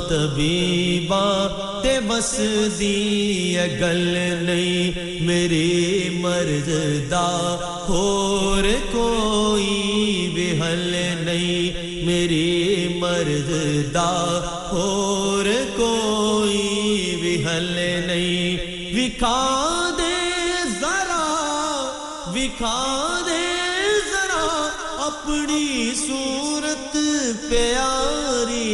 طبیبہ، 0.10 1.24
دے 1.84 2.00
بس 2.08 2.40
دی 2.80 3.58
گل 3.82 4.18
نہیں 4.42 5.24
میری 5.24 6.10
مرد 6.14 6.70
دا 7.12 7.30
ہور 7.90 8.64
کوئی 8.92 10.30
بھی 10.34 10.52
حل 10.62 10.96
نہیں 11.20 12.06
میری 12.06 12.88
مرد 12.96 13.52
دا 13.94 14.12
ہور 14.72 15.46
کوئی 15.76 17.16
بھی 17.22 17.36
حل 17.46 17.78
نہیں۔ 18.08 18.58
وکھا 18.96 19.90
دے 19.98 20.14
ذرا، 20.80 21.26
وکھا 22.36 22.99
پیاری 27.50 28.66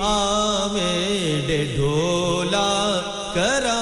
آ 0.00 0.66
میرے 0.72 1.64
ڈھولا 1.76 2.70
کرا 3.34 3.80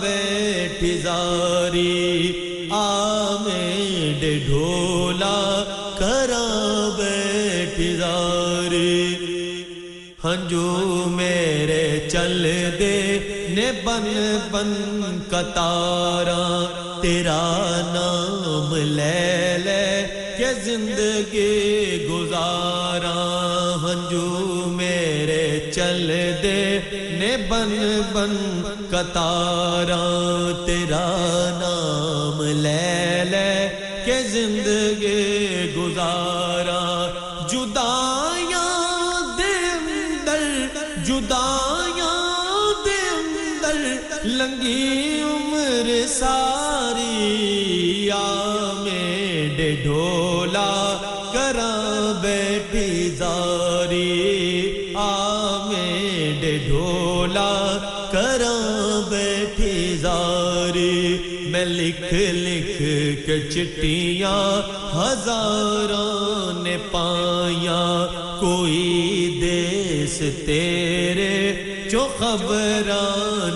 بیٹھ 0.00 0.84
زاری 1.02 2.68
آ 2.72 3.36
میرے 3.44 4.38
ڈھولا 4.46 5.36
کرا 5.98 6.44
بیٹھ 6.98 7.80
زاری 7.98 9.14
ہنجو 10.24 11.04
میرے 11.10 12.08
چل 12.10 12.44
دے 12.78 12.96
نے 13.54 13.70
بن 13.84 14.08
بن 14.50 14.72
کتارا 15.30 16.40
تیرا 17.02 17.40
نام 17.92 18.74
لے 18.74 19.56
لے 19.64 19.86
کہ 20.38 20.52
زندگی 20.64 22.06
گزارا 22.10 22.69
بن 27.48 27.74
بن 28.12 28.36
کتارا 28.90 30.00
تیرا 30.66 31.06
نام 31.58 32.42
لے 32.62 33.24
لے 33.30 33.68
کہ 34.04 34.20
زندگی 34.32 35.72
گزارا۔ 35.76 36.89
لکھ 61.90 62.14
لکھ 62.14 62.78
کے 63.26 63.40
چٹیاں 63.50 64.62
ہزاروں 64.94 66.62
نے 66.62 66.76
پایا۔ 66.90 68.06
کوئی 68.40 69.38
دیس 69.40 70.22
تیرے 70.46 71.54
جو 71.90 72.06
خبر 72.18 72.90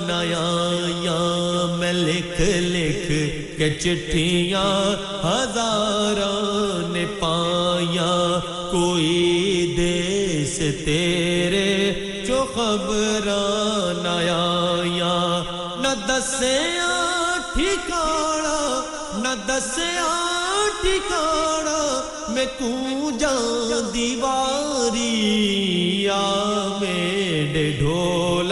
نیا 0.06 1.76
میں 1.78 1.92
لکھ 1.92 2.40
لکھ 2.40 3.10
کے 3.58 3.70
چٹھیاں 3.74 4.74
ہزاروں 5.24 6.92
نے 6.92 7.04
پایا۔ 7.18 8.40
کوئی 8.70 9.74
دیس 9.76 10.58
تیرے 10.84 11.92
جو 12.26 12.44
خبر 12.54 13.28
نیا 14.02 14.44
نہ 15.80 15.88
دسیا 16.06 16.84
ٹھکانا 16.84 16.93
دس 19.46 19.64
دسیا 19.64 20.06
ٹھکانا 20.82 21.78
میں 22.28 22.44
کو 22.58 23.10
جا 23.18 23.30
دیواری 23.94 25.02
یا 26.02 26.22
میرے 26.80 27.70
ڈھول 27.78 28.43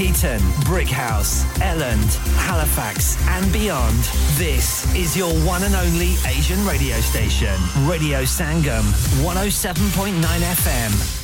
Cleckheaton, 0.00 0.40
Brickhouse, 0.64 1.44
Elland, 1.60 2.16
Halifax, 2.36 3.18
and 3.28 3.52
beyond. 3.52 3.98
This 4.38 4.92
is 4.94 5.14
your 5.14 5.30
one 5.44 5.62
and 5.62 5.74
only 5.74 6.14
Asian 6.26 6.64
radio 6.64 6.98
station, 7.00 7.54
Radio 7.86 8.22
Sangam, 8.22 8.84
107.9 9.22 10.22
FM. 10.22 11.19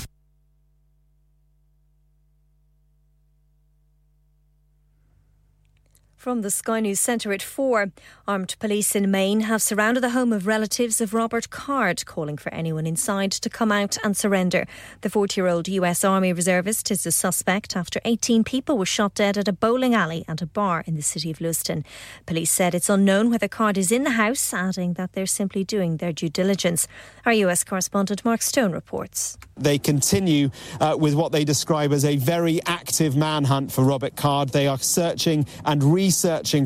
From 6.27 6.43
the 6.43 6.51
Sky 6.51 6.81
News 6.81 6.99
Centre 6.99 7.33
at 7.33 7.41
4, 7.41 7.93
armed 8.27 8.57
police 8.59 8.97
in 8.97 9.13
Maine 9.13 9.43
have 9.43 9.63
surrounded 9.63 10.01
the 10.01 10.11
home 10.11 10.33
of 10.33 10.45
relatives 10.45 11.01
of 11.01 11.15
Robert 11.15 11.51
Card, 11.51 12.05
calling 12.05 12.37
for 12.37 12.53
anyone 12.53 12.85
inside 12.85 13.31
to 13.31 13.49
come 13.49 13.71
out 13.71 13.97
and 14.03 14.17
surrender. 14.17 14.67
The 15.03 15.09
40 15.09 15.41
year 15.41 15.47
old 15.47 15.69
US 15.69 16.03
Army 16.03 16.33
reservist 16.33 16.91
is 16.91 17.07
a 17.07 17.13
suspect 17.13 17.77
after 17.77 18.01
18 18.05 18.43
people 18.43 18.77
were 18.77 18.85
shot 18.85 19.15
dead 19.15 19.39
at 19.39 19.47
a 19.47 19.53
bowling 19.53 19.95
alley 19.95 20.25
and 20.27 20.43
a 20.43 20.47
bar 20.47 20.83
in 20.85 20.97
the 20.97 21.01
city 21.01 21.31
of 21.31 21.41
Lewiston. 21.41 21.85
Police 22.27 22.51
said 22.51 22.75
it's 22.75 22.91
unknown 22.91 23.31
whether 23.31 23.47
Card 23.47 23.79
is 23.79 23.93
in 23.93 24.03
the 24.03 24.11
house, 24.11 24.53
adding 24.53 24.95
that 24.95 25.13
they're 25.13 25.27
simply 25.27 25.63
doing 25.63 25.99
their 25.99 26.13
due 26.13 26.29
diligence. 26.29 26.89
Our 27.25 27.35
US 27.35 27.63
correspondent 27.63 28.25
Mark 28.25 28.43
Stone 28.43 28.73
reports. 28.73 29.39
They 29.57 29.79
continue 29.79 30.51
uh, 30.81 30.97
with 30.99 31.15
what 31.15 31.31
they 31.31 31.45
describe 31.45 31.93
as 31.93 32.05
a 32.05 32.17
very 32.17 32.61
active 32.67 33.17
manhunt 33.17 33.71
for 33.71 33.85
Robert 33.85 34.17
Card. 34.17 34.49
They 34.49 34.67
are 34.67 34.77
searching 34.77 35.47
and 35.65 35.85
researching 35.85 36.16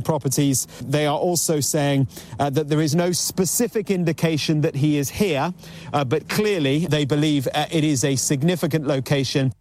properties. 0.02 0.66
They 0.80 1.06
are 1.06 1.18
also 1.18 1.60
saying 1.60 2.08
uh, 2.38 2.50
that 2.50 2.68
there 2.68 2.80
is 2.80 2.94
no 2.94 3.12
specific 3.12 3.90
indication 3.90 4.60
that 4.62 4.74
he 4.76 4.98
is 4.98 5.10
here, 5.10 5.52
uh, 5.92 6.04
but 6.04 6.28
clearly 6.28 6.86
they 6.86 7.04
believe 7.04 7.48
uh, 7.54 7.66
it 7.70 7.84
is 7.84 8.04
a 8.04 8.16
significant 8.16 8.86
location. 8.86 9.52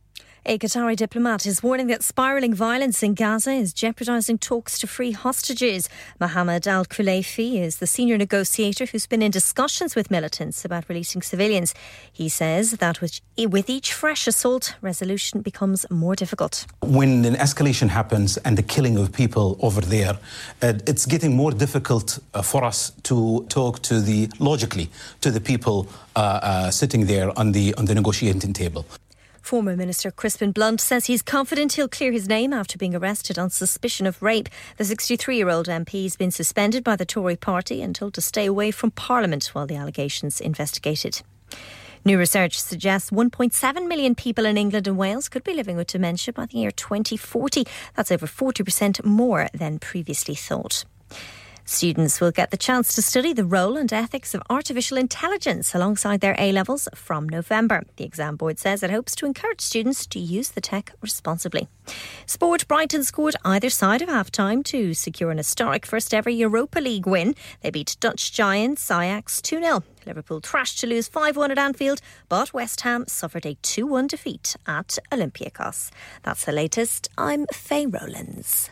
A 0.46 0.58
Qatari 0.58 0.96
diplomat 0.96 1.46
is 1.46 1.62
warning 1.62 1.88
that 1.88 2.02
spiralling 2.02 2.54
violence 2.54 3.04
in 3.04 3.14
Gaza 3.14 3.52
is 3.52 3.74
jeopardising 3.74 4.38
talks 4.38 4.80
to 4.80 4.88
free 4.88 5.12
hostages. 5.12 5.90
Mohammed 6.18 6.66
Al 6.66 6.86
Khulaifi 6.86 7.60
is 7.60 7.78
the 7.78 7.86
senior 7.86 8.18
negotiator 8.18 8.86
who's 8.86 9.06
been 9.06 9.22
in 9.22 9.32
discussions 9.32 9.96
with 9.96 10.10
militants 10.10 10.64
about 10.64 10.88
releasing 10.88 11.22
civilians. 11.22 11.76
He 12.12 12.30
says 12.30 12.72
that 12.72 13.02
with, 13.02 13.20
with 13.38 13.70
each 13.70 13.92
fresh 13.92 14.28
assault, 14.28 14.76
resolution 14.82 15.42
becomes 15.42 15.86
more 15.92 16.16
difficult. 16.16 16.66
When 16.84 17.26
an 17.26 17.36
escalation 17.36 17.90
happens 17.90 18.38
and 18.38 18.58
the 18.58 18.64
killing 18.64 18.98
of 18.98 19.12
people 19.12 19.58
over 19.62 19.82
there, 19.82 20.18
uh, 20.62 20.74
it's 20.88 21.06
getting 21.06 21.36
more 21.36 21.52
difficult 21.52 22.18
uh, 22.34 22.42
for 22.42 22.64
us 22.64 22.92
to 23.04 23.46
talk 23.50 23.82
to 23.82 24.00
the 24.00 24.30
logically 24.40 24.90
to 25.20 25.32
the 25.32 25.42
people 25.42 25.88
uh, 26.16 26.40
uh 26.42 26.72
sitting 26.72 27.08
there 27.08 27.38
on 27.38 27.52
the 27.52 27.76
on 27.76 27.86
the 27.86 27.94
negotiating 27.94 28.54
table. 28.54 28.86
Former 29.50 29.76
Minister 29.76 30.12
Crispin 30.12 30.52
Blunt 30.52 30.80
says 30.80 31.08
he's 31.08 31.24
confident 31.24 31.74
he'll 31.74 31.88
clear 31.88 32.12
his 32.12 32.30
name 32.30 32.54
after 32.54 32.78
being 32.78 32.93
arrested 32.93 33.39
on 33.39 33.50
suspicion 33.50 34.06
of 34.06 34.22
rape. 34.22 34.47
The 34.78 34.86
63 34.86 35.38
year 35.38 35.50
old 35.50 35.66
MP 35.66 36.04
has 36.04 36.16
been 36.16 36.30
suspended 36.30 36.84
by 36.84 36.95
the 36.95 37.04
Tory 37.04 37.36
party 37.36 37.82
and 37.82 37.95
told 37.95 38.14
to 38.14 38.22
stay 38.22 38.45
away 38.45 38.70
from 38.70 38.91
Parliament 38.91 39.47
while 39.54 39.66
the 39.66 39.76
allegations 39.76 40.39
investigated. 40.39 41.24
New 42.06 42.20
research 42.20 42.62
suggests 42.62 43.10
1.7 43.10 43.88
million 43.88 44.14
people 44.14 44.45
in 44.45 44.56
England 44.56 44.88
and 44.88 45.00
Wales 45.00 45.28
could 45.28 45.43
be 45.43 45.56
living 45.56 45.78
with 45.78 45.88
dementia 45.88 46.32
by 46.32 46.45
the 46.45 46.60
year 46.60 46.70
2040. 46.70 47.66
That's 47.95 48.12
over 48.12 48.28
40% 48.28 49.04
more 49.04 49.50
than 49.52 49.80
previously 49.80 50.36
thought. 50.36 50.86
Students 51.72 52.20
will 52.20 52.32
get 52.32 52.49
the 52.49 52.57
chance 52.57 52.95
to 52.95 53.01
study 53.03 53.32
the 53.32 53.45
role 53.45 53.78
and 53.78 53.93
ethics 53.93 54.34
of 54.34 54.41
artificial 54.49 54.97
intelligence 54.97 55.76
alongside 55.76 56.20
their 56.20 56.36
A 56.39 56.51
levels 56.51 56.89
from 56.95 57.30
November. 57.30 57.84
The 57.97 58.05
exam 58.05 58.38
board 58.38 58.57
says 58.57 58.82
it 58.82 58.89
hopes 58.89 59.13
to 59.17 59.28
encourage 59.28 59.61
students 59.61 60.07
to 60.07 60.20
use 60.20 60.49
the 60.49 60.61
tech 60.61 60.93
responsibly. 60.99 61.67
Sport 62.26 62.67
Brighton 62.67 63.03
scored 63.03 63.36
either 63.45 63.70
side 63.70 64.01
of 64.01 64.09
half 64.09 64.32
time 64.32 64.63
to 64.63 64.95
secure 64.95 65.30
an 65.30 65.38
historic 65.38 65.86
first 65.86 66.11
ever 66.11 66.32
Europa 66.32 66.80
League 66.80 67.05
win. 67.05 67.36
They 67.61 67.70
beat 67.70 67.97
Dutch 67.99 68.34
giants 68.34 68.89
Ajax 68.89 69.39
2 69.39 69.61
0. 69.61 69.84
Liverpool 70.07 70.39
thrashed 70.39 70.80
to 70.80 70.88
lose 70.88 71.07
5 71.07 71.38
1 71.38 71.51
at 71.51 71.59
Anfield, 71.59 72.01
but 72.30 72.51
West 72.51 72.82
Ham 72.82 73.05
suffered 73.07 73.45
a 73.45 73.53
2 73.61 73.86
1 73.86 74.07
defeat 74.07 74.55
at 74.65 74.97
Olympiacos. 75.11 75.91
That's 76.24 76.45
the 76.45 76.51
latest. 76.51 77.09
I'm 77.15 77.45
Faye 77.53 77.86
Rowlands. 77.86 78.72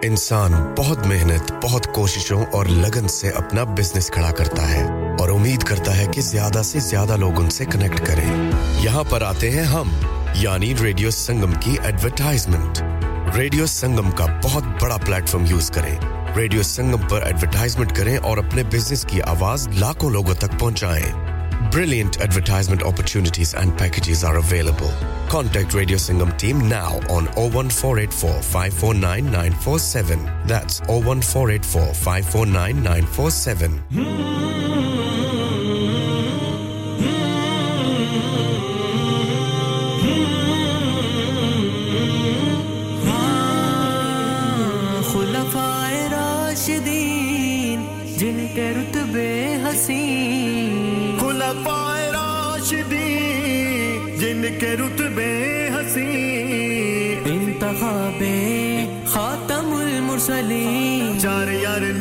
انسان 0.02 0.52
بہت 0.78 1.06
محنت 1.06 1.52
بہت 1.62 1.86
کوششوں 1.94 2.42
اور 2.52 2.66
لگن 2.66 3.08
سے 3.08 3.30
اپنا 3.42 3.64
business 3.76 4.10
کھڑا 4.10 4.30
کرتا 4.40 4.68
ہے 4.70 4.82
اور 5.20 5.28
امید 5.30 5.62
کرتا 5.68 5.96
ہے 5.98 6.06
کہ 6.14 6.20
زیادہ 6.22 6.62
سے 6.64 6.80
زیادہ 6.88 7.16
لوگ 7.16 7.40
ان 7.42 7.50
سے 7.50 7.64
کنیکٹ 7.72 8.06
کریں 8.06 8.28
یہاں 8.80 9.04
پر 9.10 9.22
آتے 9.22 9.50
ہیں 9.50 9.64
ہم 9.76 9.94
یعنی 10.34 10.74
ریڈیو 10.82 11.10
سنگم 11.10 11.52
کی 11.60 11.76
ایڈورٹائزمنٹ 11.82 12.82
ریڈیو 13.36 13.66
سنگم 13.66 14.10
کا 14.10 14.26
بہت 14.44 14.64
بڑا 14.82 14.96
پلیٹ 14.96 15.28
فارم 15.28 15.44
یوز 15.48 15.70
کریں۔ 15.70 15.96
ریڈیو 16.36 16.62
سنگم 16.62 17.06
پر 17.10 17.22
ایڈورٹائزمنٹ 17.22 17.94
کریں 17.96 18.16
اور 18.16 18.38
اپنے 18.38 18.62
بزنس 18.72 19.04
کی 19.10 19.22
آواز 19.22 19.66
لاکھوں 19.78 20.10
لوگوں 20.10 20.34
تک 20.34 20.58
پہنچائیں۔ 20.60 21.70
Brilliant 21.72 22.16
advertisement 22.20 22.82
opportunities 22.82 23.54
and 23.54 23.78
packages 23.78 24.24
are 24.24 24.34
available 24.34 25.04
contact 25.30 25.74
Radio 25.74 25.98
Sangam 25.98 26.30
team 26.40 26.66
now 26.68 26.98
on 27.10 27.26
O 27.36 27.48
one 27.54 27.68
four 27.68 27.96
eight 27.96 28.12
four 28.12 28.40
five 28.42 28.72
four 28.80 28.94
nine 28.94 29.32
nine 29.32 29.52
four 29.62 29.78
seven 29.78 30.26
O 30.88 31.00
one 31.06 31.20
four 31.20 31.48
eight 31.48 31.64
four 31.64 31.92
five 32.02 32.24
four 32.30 32.46
nine 32.46 32.82
nine 32.84 33.04
four 33.14 33.30
seven 33.30 33.78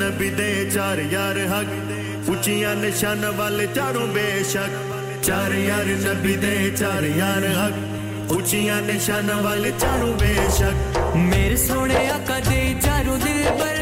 نبی 0.03 0.29
دے 0.37 0.51
چار 0.73 0.97
یار 1.11 1.35
حق 1.51 2.29
اچیاں 2.29 2.73
نشان 2.75 3.23
والے 3.37 3.65
چاروں 3.75 4.07
بے 4.13 4.27
شک 4.51 4.71
چار 5.25 5.53
یار 5.53 5.87
نبی 6.05 6.35
دے 6.43 6.55
چار 6.79 7.03
یار 7.17 7.45
حق 7.57 8.33
اچیاں 8.35 8.79
نشان 8.87 9.29
والے 9.43 9.71
چاروں 9.81 10.13
بے 10.19 10.33
شک 10.57 10.97
میرے 11.29 11.57
سونے 11.67 12.07
آقا 12.15 12.39
دے 12.49 12.61
چاروں 12.83 13.17
دل 13.25 13.41
پر 13.59 13.77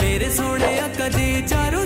میرے 0.00 0.30
سونے 0.36 0.72
آقا 0.80 1.08
دے 1.16 1.28
چاروں 1.50 1.77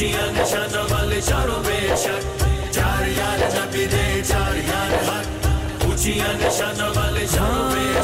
خوشیاں 0.00 0.32
نشہ 0.32 0.62
دمل 0.72 1.20
چاروں 1.20 1.62
بے 1.64 1.94
شک 2.02 2.44
چار 2.74 3.06
یار 3.08 3.40
نبی 3.54 3.84
دے، 3.92 4.04
چار 4.28 4.56
یار 4.56 4.92
حق۔ 5.08 5.46
خوشیاں 5.82 6.32
نشہ 6.40 6.72
دمل 6.78 7.26
چاروں 7.32 7.68
بے 7.72 7.99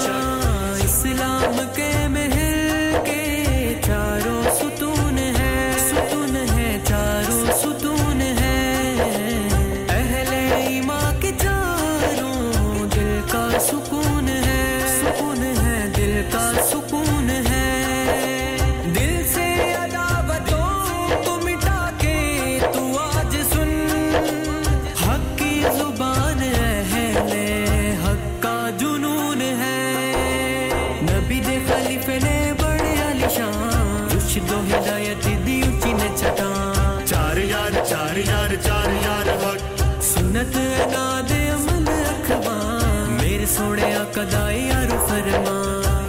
کدائے 44.17 44.61
یار 44.67 44.91
فرما 45.07 45.57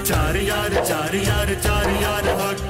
چار 0.08 0.36
یار 0.36 0.74
چار 0.89 1.14
یار 1.14 1.49
چار 1.64 1.89
یار 2.01 2.28
حق 2.41 2.62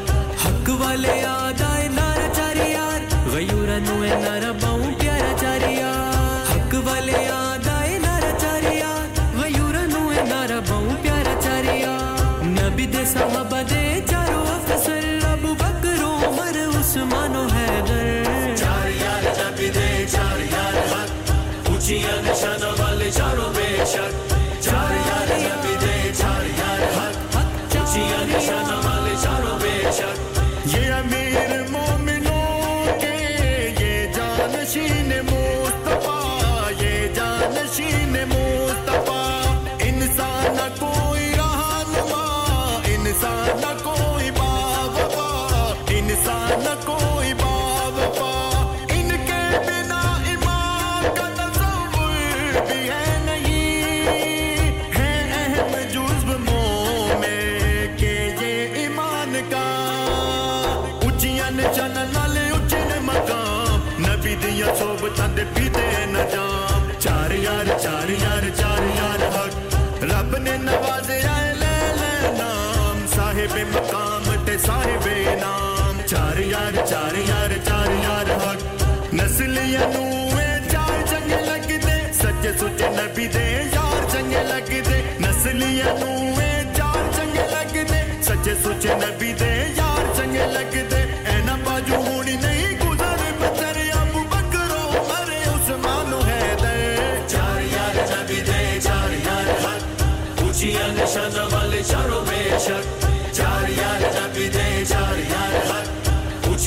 حق 0.44 0.70
والے 0.80 1.18
یاد 1.18 1.62
آئے 1.62 1.88
نار 1.98 2.22
چار 2.36 2.56
یار 2.70 3.02
غیورا 3.34 3.78
نوے 3.88 4.16
نارا 4.24 4.52
باؤں 4.62 4.96
پیارا 5.00 5.32
چار 5.42 5.68
یار 5.70 6.50
حق 6.50 6.74
والے 6.88 7.22
یاد 7.26 7.68
آئے 7.76 7.98
نارا 8.06 8.32
چار 8.42 8.64
یار 8.78 9.22
غیورا 9.42 9.86
نوے 9.94 10.24
نارا 10.30 10.60
باؤں 10.70 10.96
پیارا 11.04 11.40
چار 11.44 11.74
یار 11.74 12.44
نبی 12.58 12.86
دے 12.96 13.06
صاحب 13.14 13.47
پہ 73.58 73.64
مقام 73.70 74.24
تے 74.46 74.58
سارے 74.66 74.98
بے 75.04 75.36
نام۔ 75.36 76.02
چار 76.06 76.38
یار 76.40 76.76
چار 76.90 77.16
یار 77.28 77.54
چار 77.66 77.90
یار 78.04 78.30
حق۔ 78.42 78.60
چار 80.72 81.02
جنگ 81.12 81.32
لگ 81.48 81.72
دے 81.86 81.98
سچے 82.20 82.52
سچے 82.60 82.90
نبی 82.98 83.28
دے 83.34 83.46
یار 83.74 84.04
جنگ 84.14 84.34
لگ 84.50 84.72
دے 84.90 85.02
چار 86.78 87.04
جنگ 87.18 87.36
لگ 87.54 87.76
دے 87.92 88.02
سچے 88.22 88.56
سچے 88.64 88.96
نبی 89.02 89.34
دے 89.40 89.54
باجو 91.66 92.02
نہیں 92.24 92.78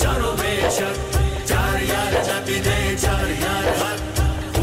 چاروں 0.00 0.36
بے 0.36 0.54
شک 0.76 1.16
چار 1.48 1.82
یار 1.82 2.14
چاپی 2.26 2.58
دے 2.64 2.94
چار 3.02 3.28
یار 3.40 3.66
ہاتھ 3.80 4.20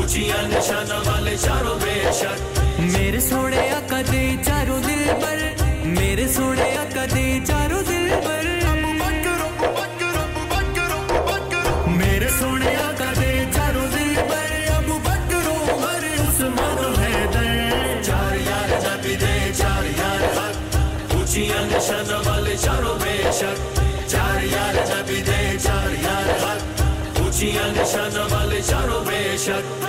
چار 0.07 0.47
نشانہ 0.47 0.97
والے 1.05 1.35
چاروں 1.43 1.77
بے 1.81 1.95
شک 2.19 2.59
میرے 2.79 3.19
سونے 3.29 3.69
آقا 3.75 4.01
دے 4.11 4.23
چار 4.45 4.60
شن 27.91 28.17
والے 28.31 28.61
چاروں 28.61 28.99
بے 29.05 29.21
شک 29.37 29.81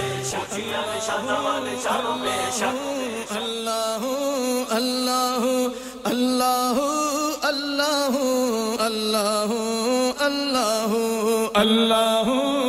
اللہ 3.33 4.05
اللہ 4.71 5.45
اللہ 6.05 6.81
اللہ 7.43 8.19
اللہ 8.81 9.53
اللہ 10.21 10.95
اللہ 11.57 12.62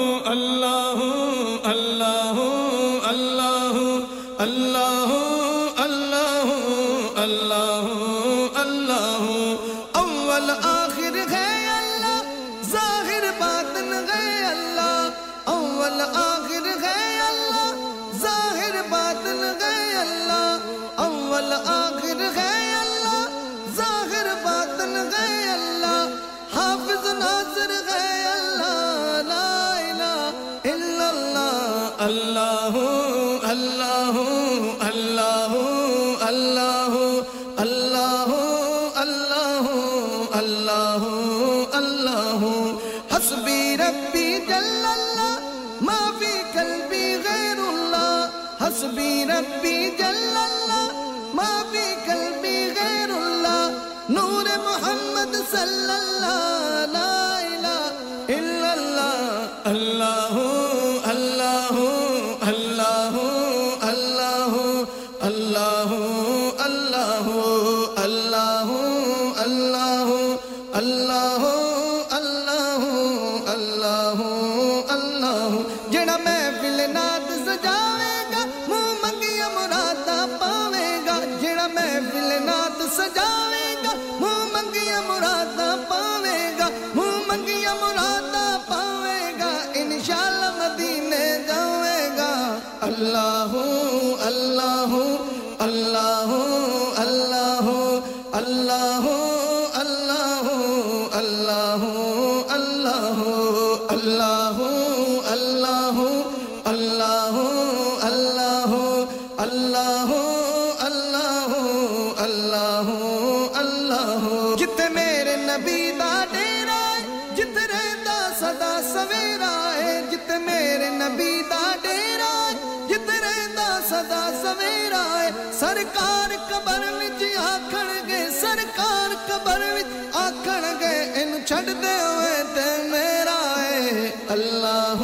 قبر 129.44 129.62
وچ 129.76 130.16
آکھن 130.16 130.66
گئے 130.80 131.00
ان 131.22 131.34
چھڈ 131.46 131.68
دے 131.84 131.96
ہوئے 132.00 132.42
تے 132.56 132.66
میرا 132.92 133.38
اے 133.62 134.10
اللہ 134.30 135.04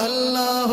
اللہ 0.00 0.72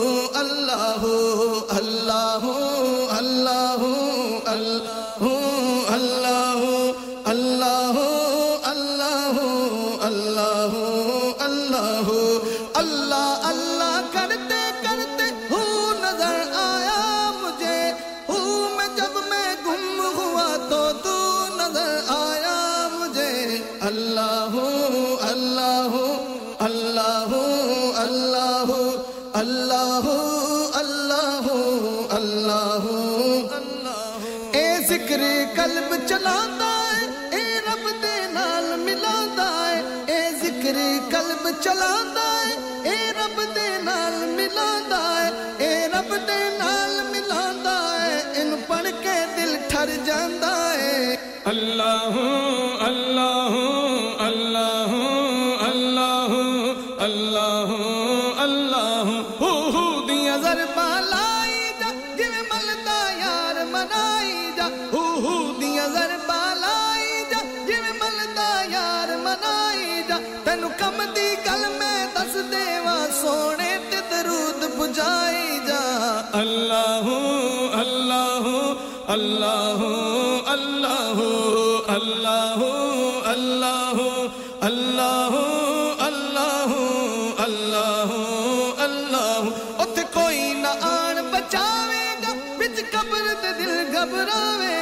چلاتا 41.63 42.27
ہے 42.37 42.89
اے 42.89 42.97
رب 43.17 43.39
دے 43.55 43.67
نال 43.83 44.13
ملاندا 44.35 45.01
ہے 45.15 45.29
اے 45.65 45.73
رب 45.93 46.13
دے 46.27 46.39
نال 46.57 46.99
ملاندا 47.09 47.75
ہے 47.95 48.21
ان 48.41 48.55
پڑھ 48.67 48.87
کے 49.03 49.17
دل 49.37 49.55
ٹھر 49.69 49.89
جاندا 50.05 50.55
ہے 50.73 51.15
اللہ 51.45 51.81
اللہ 51.81 52.50
جائے 74.95 75.57
جا 75.67 75.81
اللہ 76.39 77.07
اللہ 77.79 78.47
اللہ 79.13 79.81
اللہ 80.51 81.21
اللہ 81.95 82.61
اللہ 83.31 84.01
اللہ 84.67 85.35
اللہ 86.07 86.73
اللہ 87.45 88.13
اللہ 88.85 89.49
اتھے 89.83 90.03
کوئی 90.13 90.53
نہ 90.61 90.73
آن 90.89 91.21
بچاوے 91.31 92.03
گا، 92.23 92.33
بچ 92.59 92.81
قبر 92.91 93.33
تے 93.41 93.51
دل 93.59 93.73
گھبراوے 93.93 94.75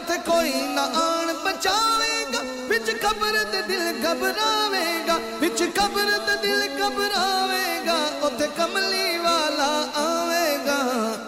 گا 0.00 0.02
اتھے 0.02 0.16
کوئی 0.26 0.52
نہ 0.74 0.80
آن 0.96 1.32
بچاوے 1.44 2.24
گا 2.32 2.42
بچ 2.68 2.90
قبر 3.02 3.36
تے 3.52 3.60
دل 3.68 4.02
گھبراوے 4.02 4.84
گا 5.08 5.16
بچ 5.40 5.62
قبر 5.74 6.10
تے 6.26 6.36
دل 6.42 6.62
گھبراوے 6.78 7.64
گا 7.86 7.96
اتھے 8.22 8.46
کملی 8.56 9.18
والا 9.18 9.70
آوے 9.96 10.56
گا 10.66 10.78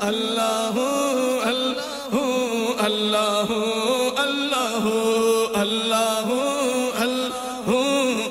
اللہ 0.02 0.78
اللہ 1.46 1.82
اللہ 2.80 3.50
اللہ 4.22 4.80
اللہ 5.60 6.30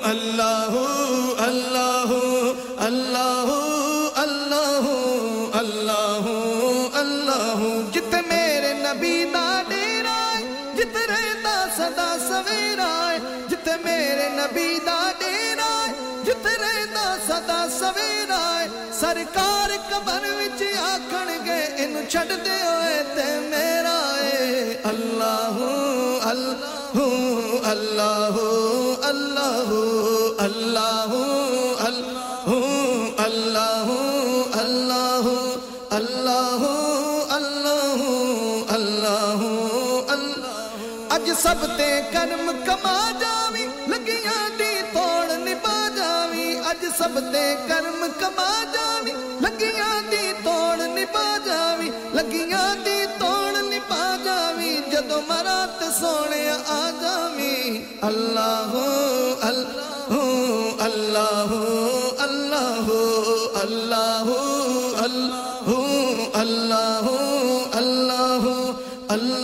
اللہ 0.03 0.77
اللہ 1.41 2.31
اللہ 2.77 3.51
اللہ 4.18 4.88
اللہ 5.59 6.30
اللہ 6.95 7.68
جت 7.93 8.15
میرے 8.30 8.73
نبی 8.76 9.23
دا 9.34 9.70
رہتا 11.91 12.15
سویرا 12.19 12.91
ہے 13.03 13.18
جت 13.49 13.68
میرے 13.84 14.27
نبی 14.31 14.68
دا 14.85 14.99
ڈیرا 15.19 15.72
ہے 15.77 15.93
جت 16.26 16.45
رہتا 16.61 17.03
سدا 17.27 17.63
سویرا 17.69 18.39
ہے 18.51 18.68
سرکار 18.99 19.72
قبر 19.89 20.26
وچ 20.31 20.63
آکھن 20.81 21.31
گے 21.45 21.59
ان 21.77 21.95
چھڈ 22.09 22.31
دے 22.45 22.57
ہوئے 22.61 23.01
تے 23.15 23.27
میرا 23.49 23.99
ہے 24.13 24.76
اللہ 24.85 25.59
اللہ 26.30 26.99
اللہ 27.65 28.39
اللہ 29.03 29.03
اللہ 29.03 29.72
اللہ 30.39 31.40
سب 41.41 41.61
تے 41.77 41.89
کرم 42.13 42.49
کما 42.65 42.95
جاوی 43.19 43.65
لگیاں 43.89 44.41
دی 44.57 44.73
توڑ 44.93 45.38
نبا 45.38 45.77
جاوی 45.95 46.43
اج 46.69 46.85
سب 46.97 47.18
تے 47.31 47.43
کرم 47.69 48.05
کما 48.19 48.49
جاوی 48.73 49.13
لگیاں 49.41 49.95
دی 50.11 50.22
توڑ 50.43 50.77
نبا 50.89 51.26
جاوی 51.45 51.89
لگیاں 52.13 52.68
دی 52.85 52.97
توڑ 53.19 53.53
نبا 53.63 54.03
جاوی 54.26 54.76
جدو 54.91 55.19
مرات 55.30 55.84
سونے 55.99 56.43
آ 56.49 56.80
جاوی 57.01 57.81
اللہ 58.01 58.76
اللہ 59.49 60.13
اللہ 60.80 61.55
اللہ 62.43 62.91
اللہ 66.35 67.09
اللہ 69.09 69.40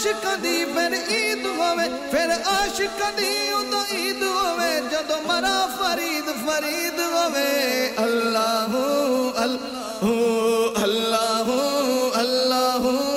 عاشقاں 0.00 0.36
دی 0.42 0.64
پھر 0.74 0.92
عید 1.08 1.44
ہوے 1.46 1.86
پھر 2.10 2.30
عاشقاں 2.32 3.10
دی 3.16 3.32
اودوں 3.52 3.82
عید 3.92 4.22
ہوے 4.22 4.70
جدوں 4.90 5.20
مرا 5.26 5.56
فرید 5.76 6.30
فرید 6.44 7.00
ہوے 7.02 7.44
اللہ 7.96 8.76
اللہ 9.36 10.08
اللہ 10.80 11.50
اللہ 12.14 13.09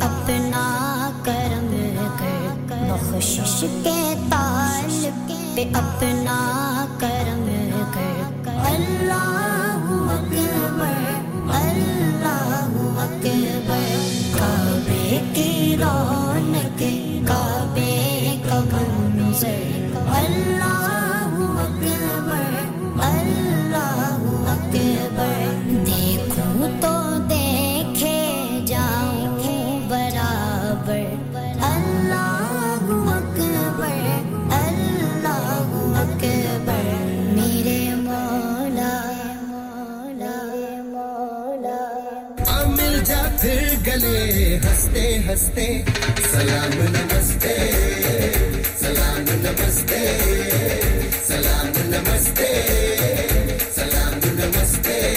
اپنا 0.00 1.10
کرم 1.24 1.74
کر 2.18 2.74
بخشش 2.90 3.64
کے 3.84 4.00
تال 4.30 5.08
پہ 5.56 5.64
اپنا 5.74 6.40
کرم 7.00 7.46
کر 7.94 8.58
اللہ 8.64 9.86
اکبر 10.12 11.14
اللہ 11.54 12.76
اکبر، 13.02 13.88
کعبے 14.32 15.20
کی 15.34 15.76
رو 15.80 16.15
ہنستے۔ 45.28 45.82
سلام 46.32 46.82
نمستے۔ 46.82 47.56
سلام 48.78 49.18
نمستے۔ 49.18 50.18
سلام 51.26 51.66
نمستے۔ 51.66 52.66
سلام 53.74 54.12
نمستے۔ 54.24 55.16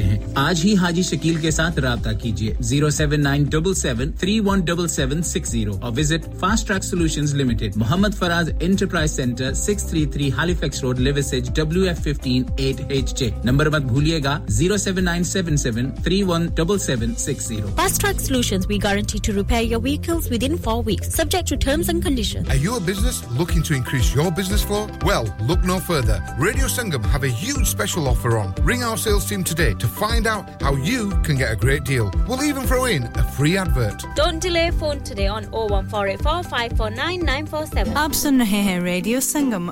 سکتے 0.01 0.15
ہیں۔ 0.15 0.19
آج 0.35 0.61
ہی 0.63 0.75
حاجی 0.75 1.01
شکیل 1.01 1.35
کے 1.35 1.51
ساتھ 1.51 1.79
رابطہ 1.79 2.09
کیجیے۔ 2.21 2.53
Zero 2.59 2.89
seven 2.89 3.23
nine 3.23 3.43
double 3.43 3.73
seven 3.73 4.11
three 4.11 4.39
one 4.39 4.59
double 4.59 4.87
seven 4.87 5.23
six 5.23 5.49
zero 5.49 5.77
اور 5.81 5.91
visit 5.97 6.39
fast 6.39 6.67
track 6.67 6.83
solution 6.83 7.25
limited. 7.37 7.71
Muhammad 7.75 8.15
Faraz 8.19 8.49
enterprise 8.61 9.11
centre 9.11 9.53
six 9.53 9.83
three 9.83 10.05
three 10.05 10.31
Halifax 10.53 10.81
road 10.81 10.99
Liversedge 10.99 11.49
W 11.55 11.81
F 11.81 11.99
fifteen 11.99 12.43
eight 12.57 12.81
H 12.89 13.15
J. 13.19 13.29
Number 13.43 13.69
مت 13.69 13.81
بھولیے 13.81 14.19
گا۔ 14.23 14.39
Zero 14.47 14.77
seven 14.77 15.03
nine 15.03 15.23
seven 15.23 15.57
seven 15.57 15.91
three 16.03 16.23
one 16.23 16.45
double 16.45 16.79
seven 16.79 17.15
six 17.15 17.47
zero. 17.47 17.67
Fast 17.75 18.01
track 18.01 18.21
solution 18.21 18.59
we 18.67 18.77
guarantee 18.83 19.19
to 19.23 19.33
repair 19.33 19.61
your 19.61 19.81
vehicles 19.83 20.31
within 20.43 20.57
four 20.57 20.83
weeks 20.85 21.15
subject 21.15 21.49
to 21.49 21.55
terms 21.55 21.89
and 21.89 22.03
condition 22.03 22.39
Are 22.51 22.61
you 22.65 22.75
a 22.77 22.83
business 22.89 23.17
looking 23.39 23.63
to 23.67 23.75
increase 23.75 24.09
your 24.15 24.29
business 24.39 24.63
flow? 24.69 24.83
Well, 25.09 25.27
look 25.49 25.65
no 25.71 25.77
further. 25.89 26.17
Radio 26.45 26.69
Sangam 26.75 27.05
have 27.13 27.25
a 27.29 27.31
huge 27.41 27.67
special 27.71 28.09
offer 28.11 28.31
on. 28.39 28.49
Ring 28.69 28.83
our 28.89 28.99
sales 29.03 29.27
team 29.29 29.43
today 29.51 29.69
to 29.83 29.90
find 29.99 30.27
out 30.27 30.61
how 30.61 30.73
you 30.75 31.09
can 31.23 31.35
get 31.35 31.51
a 31.51 31.55
great 31.55 31.83
deal. 31.83 32.11
We'll 32.27 32.43
even 32.43 32.63
throw 32.67 32.85
in 32.85 33.03
a 33.15 33.23
free 33.23 33.57
advert. 33.57 34.05
Don't 34.15 34.39
delay 34.39 34.71
phone 34.71 35.01
today 35.03 35.27
on 35.27 35.45
01484 35.51 36.43
549 36.43 37.21
nahehe 38.39 38.83
Radio 38.83 39.19
Sangam 39.19 39.71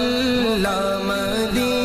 اللہ 0.00 0.98
مدینہ 1.04 1.79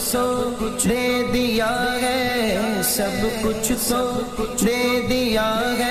سو 0.00 0.24
کچھ 0.58 0.86
دے 0.88 1.04
دیا 1.32 1.70
ہے 2.02 2.80
سب 2.84 3.26
کچھ 3.42 3.72
سو 3.80 4.02
کچھ 4.36 4.64
دے 4.64 4.80
دیا 5.10 5.48
ہے۔ 5.78 5.89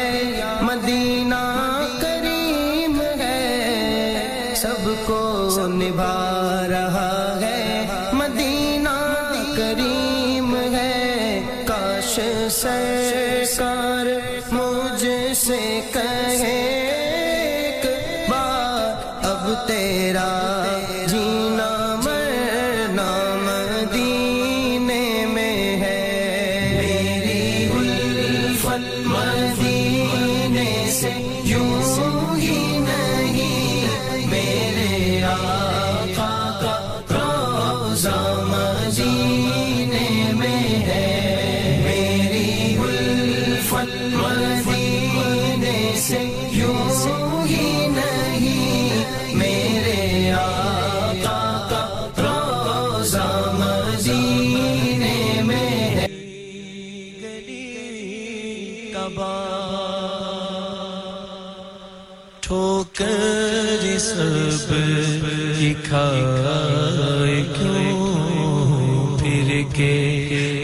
کے 69.76 69.94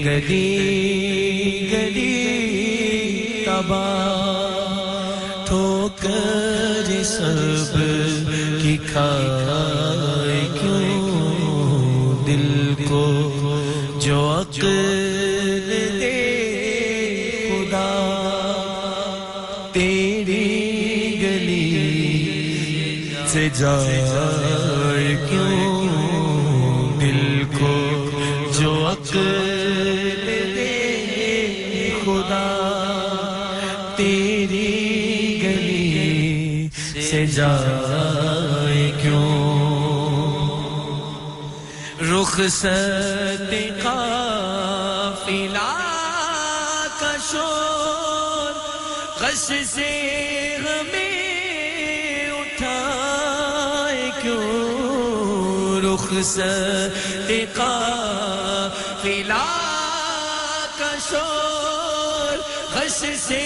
گلی 0.06 0.50
گلی 1.72 3.44
تبا 3.46 3.86
ٹھو 5.48 5.88
کر 6.00 6.92
سب 7.04 7.78
کی 8.62 8.78
کھائے 8.92 10.40
کیوں؟ 10.60 12.24
دل 12.28 12.74
کو 12.88 13.06
جو 14.02 14.20
عقل 14.32 15.70
دے 16.00 16.14
خدا، 17.50 17.90
تیری 19.74 20.42
گلی 21.22 21.64
سے 23.28 23.48
جائے 23.60 24.45
رخصت 42.38 43.52
قافلہ 43.82 45.60
کا 47.00 47.12
شور 47.30 48.58
غش 49.20 49.46
سے 49.66 49.92
ہمیں 50.64 52.30
اٹھائے 52.40 54.10
کیوں 54.22 55.80
رخصت 55.84 57.32
قافلہ 57.56 59.34
کا 60.80 60.92
شور 61.10 62.38
غش 62.76 63.00
سے 63.28 63.44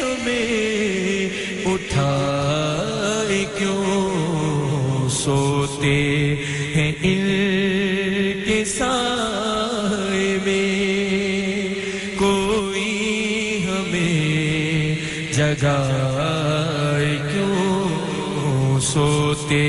ہمیں 0.00 1.66
اٹھائے 1.72 3.44
کیوں 3.58 5.08
سوتے 5.14 5.96
جگائے 15.60 17.18
کیوں 17.32 18.80
سوتے 18.80 19.62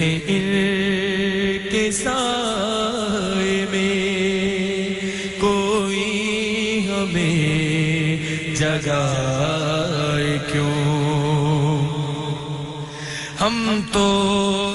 ہیں 0.00 0.18
ان 0.26 1.68
کے 1.70 1.90
سائے 1.92 3.66
میں؟ 3.70 4.94
کوئی 5.40 6.86
ہمیں 6.88 8.54
جگائے 8.54 10.38
کیوں؟ 10.52 11.78
ہم 13.40 13.80
تو 13.92 14.69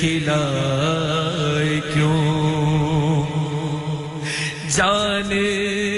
کھلائے 0.00 1.80
کیوں؟ 1.94 3.22
جانے 4.76 5.97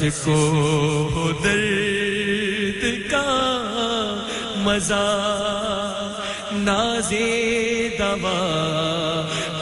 جس 0.00 0.20
کو 0.24 1.30
درد 1.44 2.84
کا 3.10 3.24
مزہ 4.56 5.08
نازے 6.52 7.26
دوا 7.98 8.38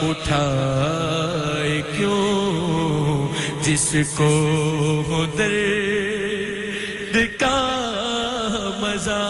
اٹھائے 0.09 1.81
کیوں؟ 1.97 3.27
جس 3.63 3.89
کو 4.15 4.31
درد 5.37 7.17
کا 7.39 7.59
مزہ 8.79 9.21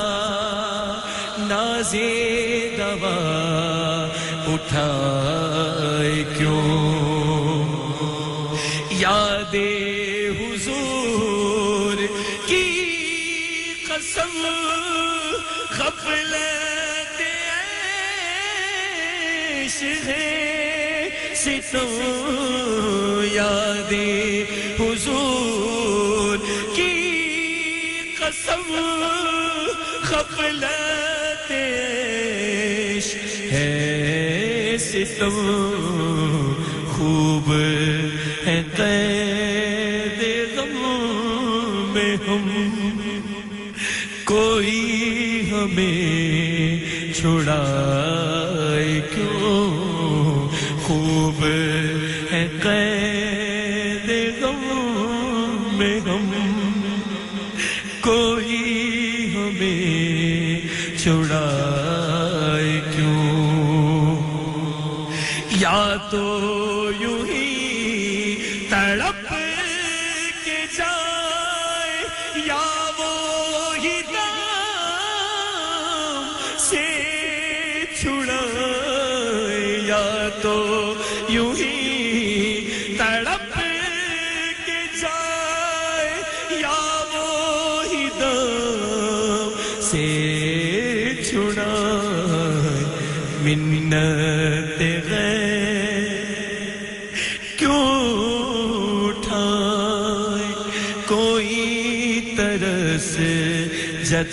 نازے 1.49 2.07
دوا 2.77 3.17
اٹھائے 4.53 5.48
ستم 21.69 23.23
یاد 23.23 23.93
حضور 24.79 26.37
کی 26.75 26.93
قسم 28.19 28.73
غفلت 30.09 31.51
ہے 31.51 32.99
ستم 34.79 35.37
خوب 36.91 37.53
ہے 37.53 38.61
قید 38.75 40.21
غم 40.57 41.93
میں 41.93 42.15
ہم 42.27 42.47
کوئی 44.25 44.79
ہمیں 45.51 47.13
چھڑائے 47.13 47.68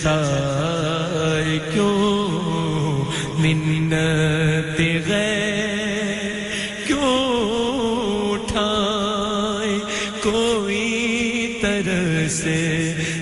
سائے 0.07 1.59
کیوں؟ 1.73 3.05
منت 3.39 4.81
غیر 5.07 6.85
کیوں 6.87 8.33
اٹھائے؟ 8.33 9.79
کوئی 10.23 11.59
طرح 11.63 12.29
سے 12.29 12.59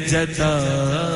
جتائے 0.08 1.13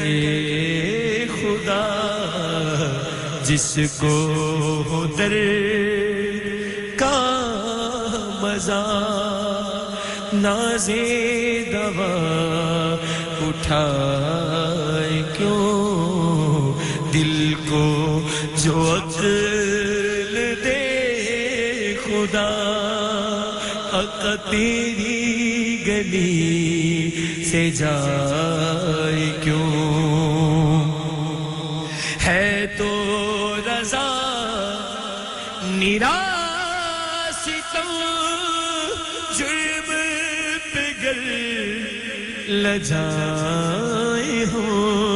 کرے 0.00 1.26
خدا، 1.30 1.82
جس 3.44 3.78
کو 3.98 5.04
در 5.18 5.34
کا 6.96 7.18
مزہ 8.42 8.82
نازے 10.32 11.04
دوا 11.72 12.14
اٹھائے 13.46 15.22
کیوں؟ 15.36 16.72
دل 17.14 17.52
کو 17.68 17.86
جو 18.64 18.82
عقل 18.94 20.36
دے 20.64 21.94
خدا 22.04 22.48
حق 23.92 24.24
تیری 24.50 25.78
گلی 25.86 27.09
سے 27.50 27.70
جائے 27.70 29.30
کیوں؟ 29.42 29.70
ہے 32.24 32.66
تو 32.76 32.90
رضا 33.66 34.06
ستم 37.40 37.90
جرم 39.38 39.90
پگل 40.72 41.22
لجائے 42.62 44.44
ہوں 44.52 45.09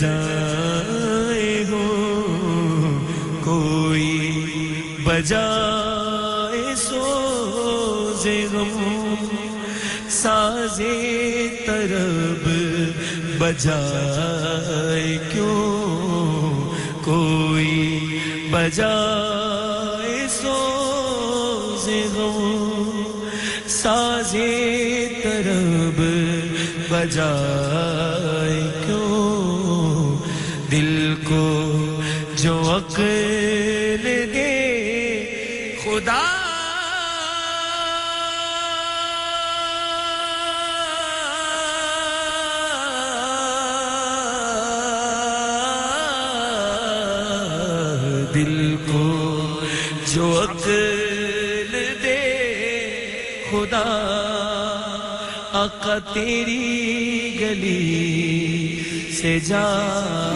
جائے 0.00 1.64
ہو، 1.70 1.82
کوئی 3.44 4.10
بجائے 5.04 6.74
سوز 6.76 8.26
غم، 8.52 9.14
سازے 10.10 10.94
طرب 11.66 12.48
بجائے 13.38 15.18
کیوں؟ 15.32 16.52
کوئی 17.04 18.18
بجائے 18.50 20.26
سوز 20.40 21.88
غم، 22.14 23.02
سازے 23.68 24.52
طرب 25.24 26.00
بجائے 26.90 27.93
تیری 56.14 57.36
گلی 57.40 58.80
سے 59.20 59.38
جان 59.40 60.33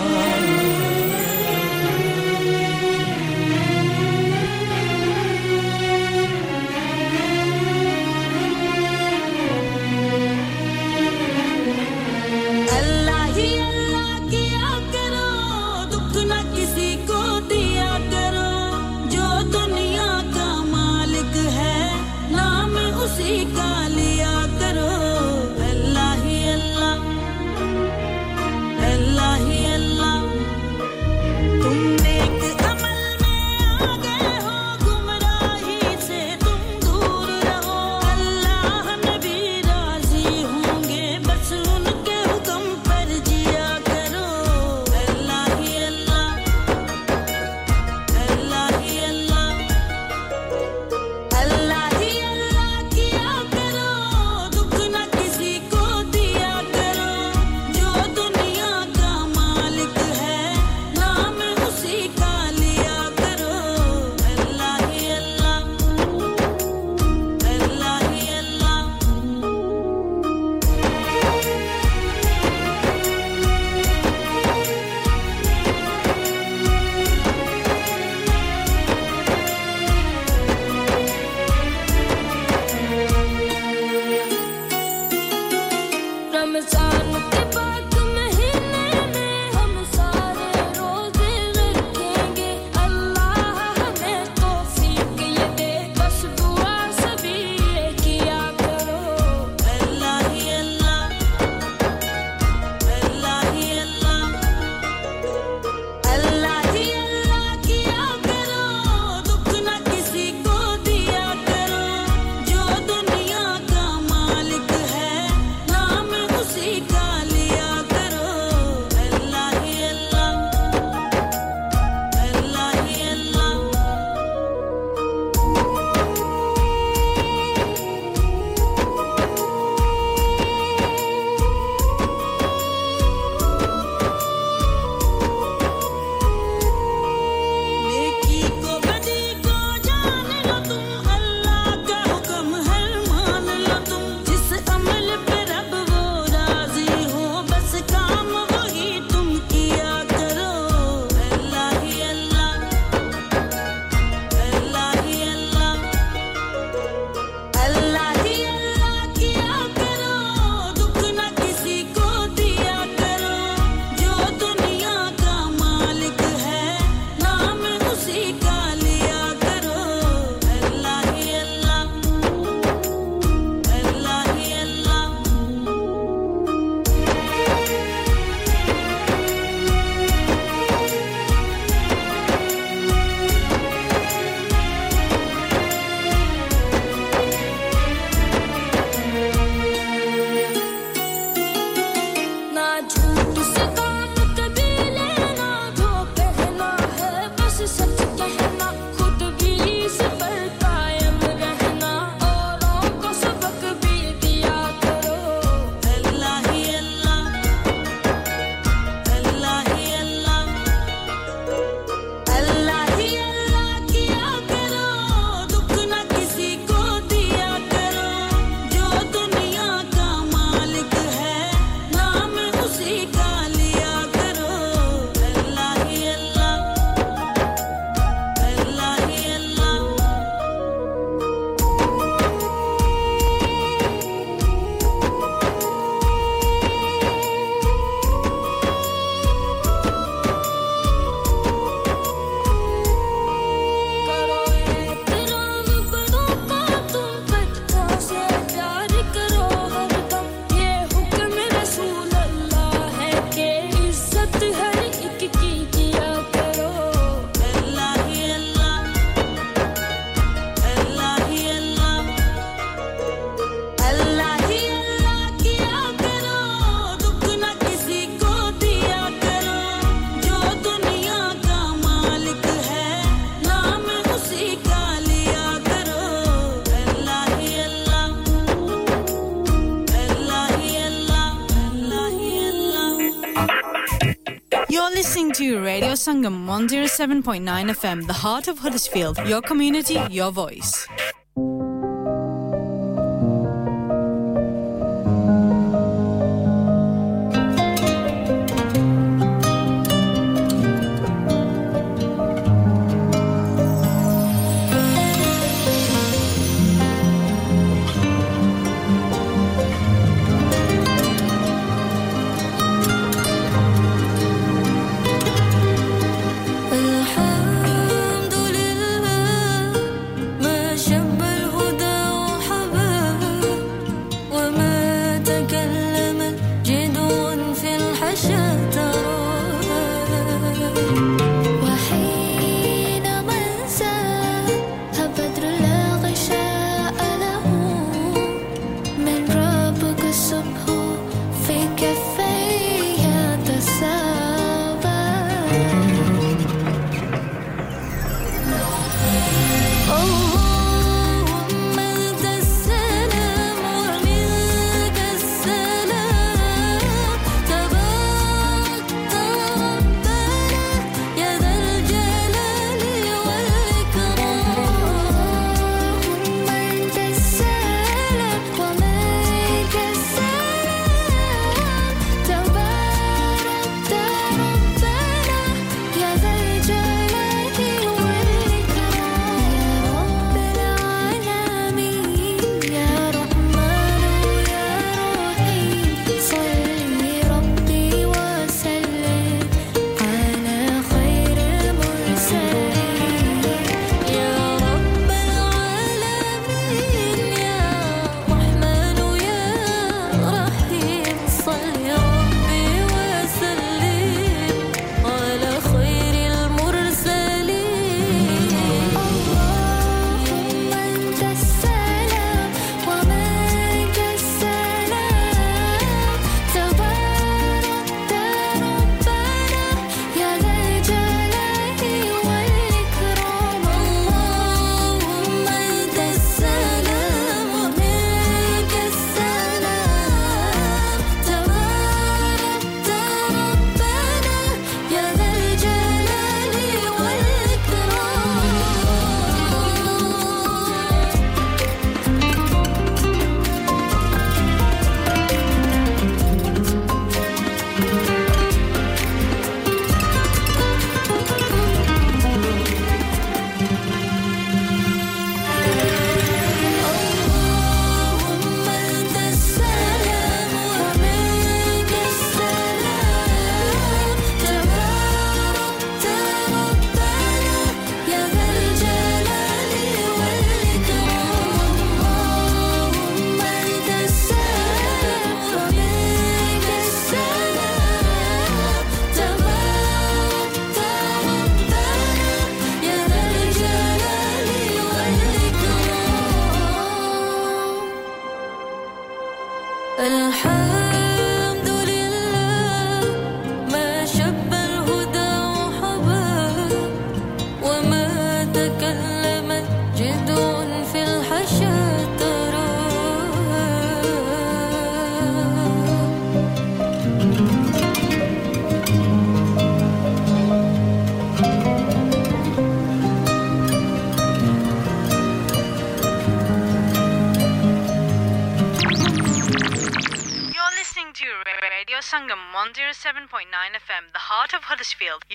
Radio 285.78 285.94
Sangam 285.94 286.44
107.9 286.44 287.70
FM, 287.70 288.04
the 288.08 288.12
heart 288.12 288.48
of 288.48 288.58
Huddersfield, 288.58 289.16
your 289.28 289.40
community, 289.40 290.00
your 290.10 290.32
voice. 290.32 290.77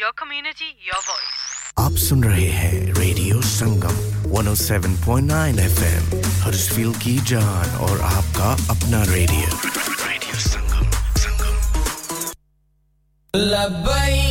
Your 0.03 0.11
community 0.15 0.65
your 0.65 1.09
voice 1.09 1.41
آپ 1.75 1.99
سن 1.99 2.23
رہے 2.23 2.49
ہیں 2.49 2.93
ریڈیو 2.93 3.41
سنگم 3.41 3.95
107.9 4.35 5.59
ایف 5.59 5.83
ایم 5.83 6.19
ہر 6.45 6.51
فیل 6.51 6.91
کی 6.99 7.19
جان 7.25 7.75
اور 7.77 7.97
آپ 8.01 8.35
کا 8.35 8.55
اپنا 8.67 9.03
ریڈیو۔ 9.13 9.67
ریڈیو 10.09 10.39
سنگم 10.39 10.91
سنگم۔ 11.15 11.57
لبائی 13.35 14.22